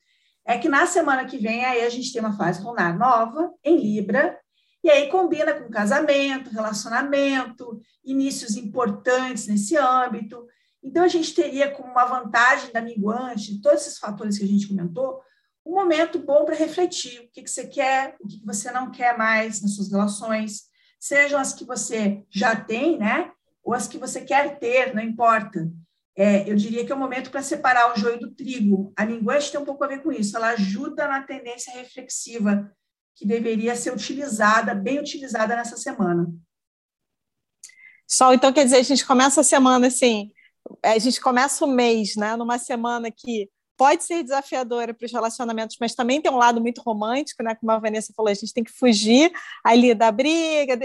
é 0.45 0.57
que 0.57 0.69
na 0.69 0.87
semana 0.87 1.25
que 1.25 1.37
vem 1.37 1.65
aí 1.65 1.83
a 1.83 1.89
gente 1.89 2.13
tem 2.13 2.21
uma 2.21 2.37
fase 2.37 2.63
lunar 2.63 2.97
nova 2.97 3.51
em 3.61 3.77
Libra, 3.77 4.39
e 4.87 4.91
aí 4.91 5.09
combina 5.09 5.53
com 5.53 5.69
casamento, 5.69 6.49
relacionamento, 6.49 7.79
inícios 8.03 8.55
importantes 8.55 9.47
nesse 9.47 9.75
âmbito. 9.77 10.45
Então 10.83 11.03
a 11.03 11.07
gente 11.07 11.33
teria 11.33 11.71
como 11.71 11.91
uma 11.91 12.05
vantagem 12.05 12.71
da 12.71 12.81
minguante, 12.81 13.61
todos 13.61 13.81
esses 13.81 13.97
fatores 13.97 14.37
que 14.37 14.45
a 14.45 14.47
gente 14.47 14.67
comentou, 14.67 15.21
um 15.65 15.73
momento 15.73 16.17
bom 16.19 16.45
para 16.45 16.55
refletir 16.55 17.19
o 17.19 17.31
que, 17.31 17.43
que 17.43 17.51
você 17.51 17.67
quer, 17.67 18.15
o 18.21 18.27
que, 18.27 18.39
que 18.39 18.45
você 18.45 18.71
não 18.71 18.89
quer 18.89 19.17
mais 19.17 19.61
nas 19.61 19.75
suas 19.75 19.91
relações, 19.91 20.63
sejam 20.99 21.39
as 21.39 21.53
que 21.53 21.65
você 21.65 22.23
já 22.29 22.55
tem, 22.55 22.97
né? 22.97 23.31
ou 23.67 23.73
as 23.73 23.85
que 23.85 23.97
você 23.97 24.21
quer 24.21 24.57
ter, 24.59 24.95
não 24.95 25.03
importa. 25.03 25.69
É, 26.15 26.49
eu 26.49 26.55
diria 26.55 26.85
que 26.85 26.91
é 26.91 26.95
o 26.95 26.97
momento 26.97 27.29
para 27.29 27.43
separar 27.43 27.91
o 27.91 27.99
joio 27.99 28.17
do 28.17 28.33
trigo. 28.33 28.93
A 28.95 29.03
linguagem 29.03 29.51
tem 29.51 29.59
um 29.59 29.65
pouco 29.65 29.83
a 29.83 29.87
ver 29.87 30.01
com 30.01 30.09
isso, 30.09 30.37
ela 30.37 30.51
ajuda 30.51 31.05
na 31.05 31.21
tendência 31.23 31.73
reflexiva 31.73 32.71
que 33.17 33.25
deveria 33.25 33.75
ser 33.75 33.91
utilizada, 33.91 34.75
bem 34.75 34.99
utilizada 34.99 35.55
nessa 35.55 35.75
semana. 35.75 36.31
Sol, 38.07 38.33
então 38.33 38.53
quer 38.53 38.63
dizer, 38.63 38.77
a 38.77 38.83
gente 38.83 39.05
começa 39.05 39.41
a 39.41 39.43
semana 39.43 39.87
assim, 39.87 40.31
a 40.83 40.97
gente 40.99 41.19
começa 41.19 41.65
o 41.65 41.67
mês, 41.67 42.15
né, 42.15 42.35
numa 42.35 42.59
semana 42.59 43.11
que 43.11 43.49
pode 43.75 44.03
ser 44.03 44.23
desafiadora 44.23 44.93
para 44.93 45.05
os 45.05 45.11
relacionamentos, 45.11 45.77
mas 45.79 45.95
também 45.95 46.21
tem 46.21 46.31
um 46.31 46.37
lado 46.37 46.61
muito 46.61 46.81
romântico, 46.81 47.43
né? 47.43 47.53
Como 47.53 47.71
a 47.71 47.77
Vanessa 47.77 48.11
falou, 48.15 48.31
a 48.31 48.33
gente 48.33 48.51
tem 48.51 48.63
que 48.63 48.71
fugir 48.71 49.31
ali 49.63 49.93
da 49.93 50.11
briga, 50.11 50.79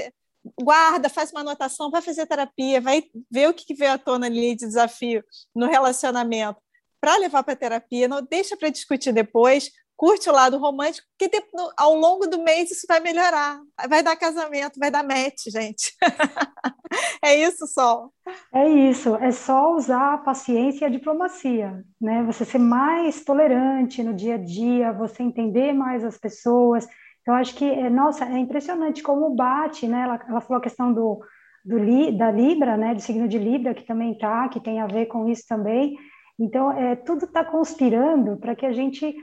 guarda, 0.60 1.08
faz 1.08 1.30
uma 1.30 1.40
anotação, 1.40 1.90
vai 1.90 2.02
fazer 2.02 2.26
terapia, 2.26 2.80
vai 2.82 3.04
ver 3.30 3.48
o 3.48 3.54
que 3.54 3.74
veio 3.74 3.92
à 3.92 3.98
tona 3.98 4.26
ali 4.26 4.54
de 4.54 4.66
desafio 4.66 5.24
no 5.54 5.66
relacionamento 5.66 6.60
para 7.00 7.16
levar 7.16 7.42
para 7.42 7.56
terapia, 7.56 8.06
não 8.06 8.22
deixa 8.22 8.56
para 8.56 8.68
discutir 8.68 9.12
depois, 9.12 9.72
curte 10.02 10.28
o 10.28 10.32
lado 10.32 10.58
romântico, 10.58 11.06
porque 11.16 11.30
ao 11.76 11.94
longo 11.94 12.26
do 12.26 12.42
mês 12.42 12.72
isso 12.72 12.86
vai 12.88 12.98
melhorar, 12.98 13.60
vai 13.88 14.02
dar 14.02 14.16
casamento, 14.16 14.80
vai 14.80 14.90
dar 14.90 15.04
match, 15.04 15.44
gente. 15.46 15.92
é 17.22 17.36
isso, 17.36 17.68
Sol. 17.68 18.12
É 18.52 18.68
isso, 18.68 19.14
é 19.14 19.30
só 19.30 19.72
usar 19.76 20.14
a 20.14 20.18
paciência 20.18 20.84
e 20.84 20.88
a 20.88 20.90
diplomacia, 20.90 21.84
né? 22.00 22.24
Você 22.24 22.44
ser 22.44 22.58
mais 22.58 23.22
tolerante 23.22 24.02
no 24.02 24.12
dia 24.12 24.34
a 24.34 24.38
dia, 24.38 24.92
você 24.92 25.22
entender 25.22 25.72
mais 25.72 26.02
as 26.02 26.18
pessoas, 26.18 26.84
eu 27.24 27.34
acho 27.34 27.54
que, 27.54 27.64
é, 27.64 27.88
nossa, 27.88 28.24
é 28.24 28.38
impressionante 28.38 29.04
como 29.04 29.36
bate, 29.36 29.86
né? 29.86 30.02
Ela, 30.02 30.20
ela 30.28 30.40
falou 30.40 30.58
a 30.58 30.64
questão 30.64 30.92
do, 30.92 31.20
do 31.64 31.78
li, 31.78 32.10
da 32.10 32.28
Libra, 32.28 32.76
né? 32.76 32.92
Do 32.92 33.00
signo 33.00 33.28
de 33.28 33.38
Libra, 33.38 33.72
que 33.72 33.86
também 33.86 34.18
tá, 34.18 34.48
que 34.48 34.58
tem 34.58 34.80
a 34.80 34.86
ver 34.88 35.06
com 35.06 35.28
isso 35.28 35.44
também. 35.48 35.96
Então, 36.36 36.72
é, 36.72 36.96
tudo 36.96 37.24
está 37.24 37.44
conspirando 37.44 38.36
para 38.36 38.56
que 38.56 38.66
a 38.66 38.72
gente 38.72 39.14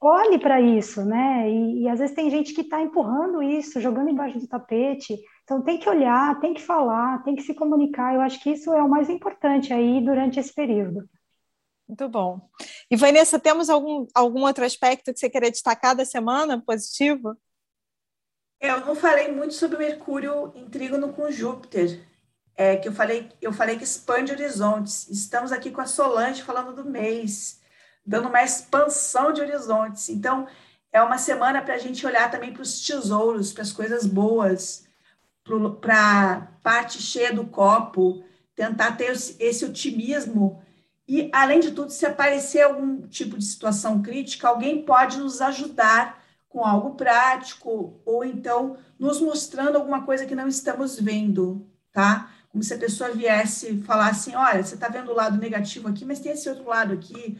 olhe 0.00 0.38
para 0.38 0.60
isso, 0.60 1.04
né? 1.04 1.50
E, 1.50 1.82
e, 1.82 1.88
às 1.88 1.98
vezes 1.98 2.14
tem 2.14 2.30
gente 2.30 2.54
que 2.54 2.62
está 2.62 2.80
empurrando 2.80 3.42
isso, 3.42 3.80
jogando 3.80 4.08
embaixo 4.08 4.38
do 4.38 4.48
tapete. 4.48 5.20
Então 5.44 5.62
tem 5.62 5.78
que 5.78 5.88
olhar, 5.88 6.40
tem 6.40 6.54
que 6.54 6.62
falar, 6.62 7.22
tem 7.22 7.36
que 7.36 7.42
se 7.42 7.54
comunicar. 7.54 8.14
Eu 8.14 8.20
acho 8.20 8.40
que 8.42 8.50
isso 8.50 8.72
é 8.72 8.82
o 8.82 8.88
mais 8.88 9.10
importante 9.10 9.72
aí 9.72 10.02
durante 10.02 10.40
esse 10.40 10.54
período. 10.54 11.08
Muito 11.86 12.08
bom. 12.08 12.48
E 12.90 12.96
Vanessa, 12.96 13.38
temos 13.38 13.68
algum, 13.68 14.06
algum 14.14 14.42
outro 14.42 14.64
aspecto 14.64 15.12
que 15.12 15.18
você 15.18 15.28
queria 15.28 15.50
destacar 15.50 15.94
da 15.94 16.04
semana 16.04 16.62
positivo? 16.64 17.36
Eu 18.60 18.80
não 18.86 18.94
falei 18.94 19.32
muito 19.32 19.54
sobre 19.54 19.78
Mercúrio 19.78 20.52
em 20.54 20.68
trígono 20.68 21.12
com 21.12 21.30
Júpiter, 21.30 22.06
é, 22.54 22.76
que 22.76 22.86
eu 22.86 22.92
falei, 22.92 23.30
eu 23.40 23.52
falei 23.52 23.76
que 23.76 23.84
expande 23.84 24.32
horizontes. 24.32 25.08
Estamos 25.08 25.50
aqui 25.50 25.70
com 25.70 25.80
a 25.80 25.86
Solange 25.86 26.42
falando 26.42 26.74
do 26.74 26.84
mês, 26.84 27.59
dando 28.04 28.28
uma 28.28 28.42
expansão 28.42 29.32
de 29.32 29.40
horizontes. 29.40 30.08
Então, 30.08 30.46
é 30.92 31.02
uma 31.02 31.18
semana 31.18 31.62
para 31.62 31.74
a 31.74 31.78
gente 31.78 32.04
olhar 32.06 32.30
também 32.30 32.52
para 32.52 32.62
os 32.62 32.84
tesouros, 32.84 33.52
para 33.52 33.62
as 33.62 33.72
coisas 33.72 34.06
boas, 34.06 34.86
para 35.80 36.32
a 36.32 36.40
parte 36.62 37.00
cheia 37.00 37.32
do 37.32 37.46
copo, 37.46 38.24
tentar 38.54 38.92
ter 38.92 39.12
esse 39.12 39.64
otimismo 39.64 40.62
e, 41.12 41.28
além 41.32 41.58
de 41.58 41.72
tudo, 41.72 41.90
se 41.90 42.06
aparecer 42.06 42.62
algum 42.62 43.02
tipo 43.08 43.36
de 43.36 43.44
situação 43.44 44.00
crítica, 44.00 44.46
alguém 44.46 44.84
pode 44.84 45.18
nos 45.18 45.40
ajudar 45.40 46.22
com 46.48 46.64
algo 46.64 46.94
prático, 46.94 48.00
ou 48.04 48.24
então 48.24 48.76
nos 48.96 49.20
mostrando 49.20 49.74
alguma 49.74 50.04
coisa 50.04 50.24
que 50.24 50.36
não 50.36 50.46
estamos 50.46 51.00
vendo, 51.00 51.66
tá? 51.92 52.30
Como 52.48 52.62
se 52.62 52.72
a 52.74 52.78
pessoa 52.78 53.10
viesse 53.10 53.82
falar 53.82 54.10
assim: 54.10 54.36
olha, 54.36 54.62
você 54.62 54.76
está 54.76 54.86
vendo 54.86 55.10
o 55.10 55.14
lado 55.16 55.36
negativo 55.36 55.88
aqui, 55.88 56.04
mas 56.04 56.20
tem 56.20 56.30
esse 56.30 56.48
outro 56.48 56.68
lado 56.68 56.94
aqui, 56.94 57.36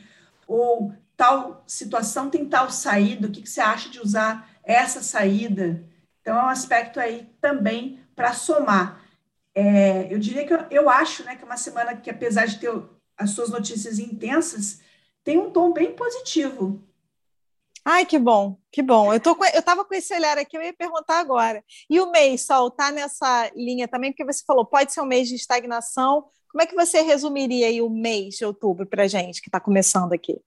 ou 0.51 0.93
tal 1.17 1.63
situação 1.65 2.29
tem 2.29 2.45
tal 2.45 2.71
saída, 2.71 3.29
o 3.29 3.31
que, 3.31 3.43
que 3.43 3.49
você 3.49 3.61
acha 3.61 3.89
de 3.89 4.01
usar 4.01 4.51
essa 4.65 5.01
saída? 5.01 5.85
Então, 6.21 6.37
é 6.37 6.43
um 6.43 6.49
aspecto 6.49 6.99
aí 6.99 7.33
também 7.41 8.01
para 8.17 8.33
somar. 8.33 9.01
É, 9.55 10.13
eu 10.13 10.19
diria 10.19 10.45
que 10.45 10.53
eu, 10.53 10.67
eu 10.71 10.91
acho 10.91 11.23
né, 11.25 11.37
que 11.37 11.43
é 11.43 11.47
uma 11.47 11.57
semana 11.57 11.95
que, 11.95 12.11
apesar 12.11 12.47
de 12.47 12.59
ter 12.59 12.71
as 13.17 13.31
suas 13.31 13.51
notícias 13.51 14.01
intensas, 14.01 14.81
tem 15.23 15.39
um 15.39 15.51
tom 15.53 15.73
bem 15.73 15.95
positivo. 15.95 16.83
Ai, 17.85 18.05
que 18.05 18.19
bom, 18.19 18.59
que 18.73 18.83
bom. 18.83 19.15
Eu, 19.15 19.21
tô 19.21 19.37
com, 19.37 19.45
eu 19.45 19.63
com 19.63 19.95
esse 19.95 20.13
olhar 20.13 20.37
aqui, 20.37 20.57
eu 20.57 20.63
ia 20.63 20.75
perguntar 20.75 21.21
agora. 21.21 21.65
E 21.89 22.01
o 22.01 22.11
mês, 22.11 22.45
Sol, 22.45 22.71
tá 22.71 22.91
nessa 22.91 23.51
linha 23.55 23.87
também, 23.87 24.11
porque 24.11 24.25
você 24.25 24.43
falou, 24.45 24.67
pode 24.67 24.93
ser 24.93 25.01
um 25.01 25.07
mês 25.07 25.29
de 25.29 25.37
estagnação. 25.37 26.27
Como 26.51 26.63
é 26.63 26.67
que 26.67 26.75
você 26.75 27.03
resumiria 27.03 27.69
aí 27.69 27.81
o 27.81 27.89
mês 27.89 28.35
de 28.35 28.45
outubro 28.45 28.87
para 28.87 29.07
gente, 29.07 29.41
que 29.41 29.49
está 29.49 29.61
começando 29.61 30.13
aqui? 30.13 30.41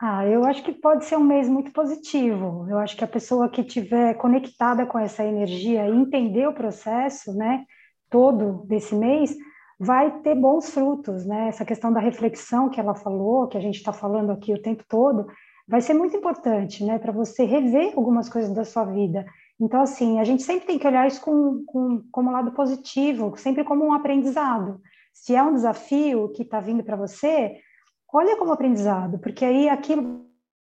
Ah, 0.00 0.24
eu 0.26 0.44
acho 0.44 0.62
que 0.62 0.72
pode 0.72 1.04
ser 1.04 1.16
um 1.16 1.24
mês 1.24 1.48
muito 1.48 1.72
positivo. 1.72 2.66
Eu 2.70 2.78
acho 2.78 2.96
que 2.96 3.04
a 3.04 3.08
pessoa 3.08 3.50
que 3.50 3.60
estiver 3.60 4.14
conectada 4.14 4.86
com 4.86 4.98
essa 4.98 5.24
energia 5.24 5.86
e 5.86 5.94
entender 5.94 6.46
o 6.46 6.54
processo, 6.54 7.34
né, 7.34 7.64
todo 8.08 8.64
desse 8.66 8.94
mês, 8.94 9.36
vai 9.78 10.20
ter 10.20 10.34
bons 10.34 10.70
frutos, 10.70 11.26
né? 11.26 11.48
Essa 11.48 11.64
questão 11.64 11.92
da 11.92 12.00
reflexão 12.00 12.70
que 12.70 12.78
ela 12.78 12.94
falou, 12.94 13.48
que 13.48 13.58
a 13.58 13.60
gente 13.60 13.76
está 13.76 13.92
falando 13.92 14.30
aqui 14.30 14.54
o 14.54 14.62
tempo 14.62 14.84
todo, 14.88 15.26
vai 15.66 15.80
ser 15.80 15.94
muito 15.94 16.16
importante, 16.16 16.84
né, 16.84 16.98
para 16.98 17.12
você 17.12 17.44
rever 17.44 17.92
algumas 17.96 18.28
coisas 18.28 18.54
da 18.54 18.64
sua 18.64 18.84
vida. 18.84 19.24
Então, 19.60 19.82
assim, 19.82 20.18
a 20.18 20.24
gente 20.24 20.42
sempre 20.42 20.66
tem 20.66 20.78
que 20.78 20.86
olhar 20.86 21.06
isso 21.06 21.20
com, 21.20 21.64
com, 21.66 22.02
como 22.10 22.30
lado 22.30 22.52
positivo, 22.52 23.36
sempre 23.36 23.64
como 23.64 23.84
um 23.84 23.92
aprendizado. 23.92 24.80
Se 25.12 25.34
é 25.34 25.42
um 25.42 25.54
desafio 25.54 26.30
que 26.32 26.42
está 26.42 26.60
vindo 26.60 26.82
para 26.82 26.96
você, 26.96 27.56
olha 28.12 28.36
como 28.36 28.52
aprendizado, 28.52 29.18
porque 29.18 29.44
aí 29.44 29.68
aquilo 29.68 30.26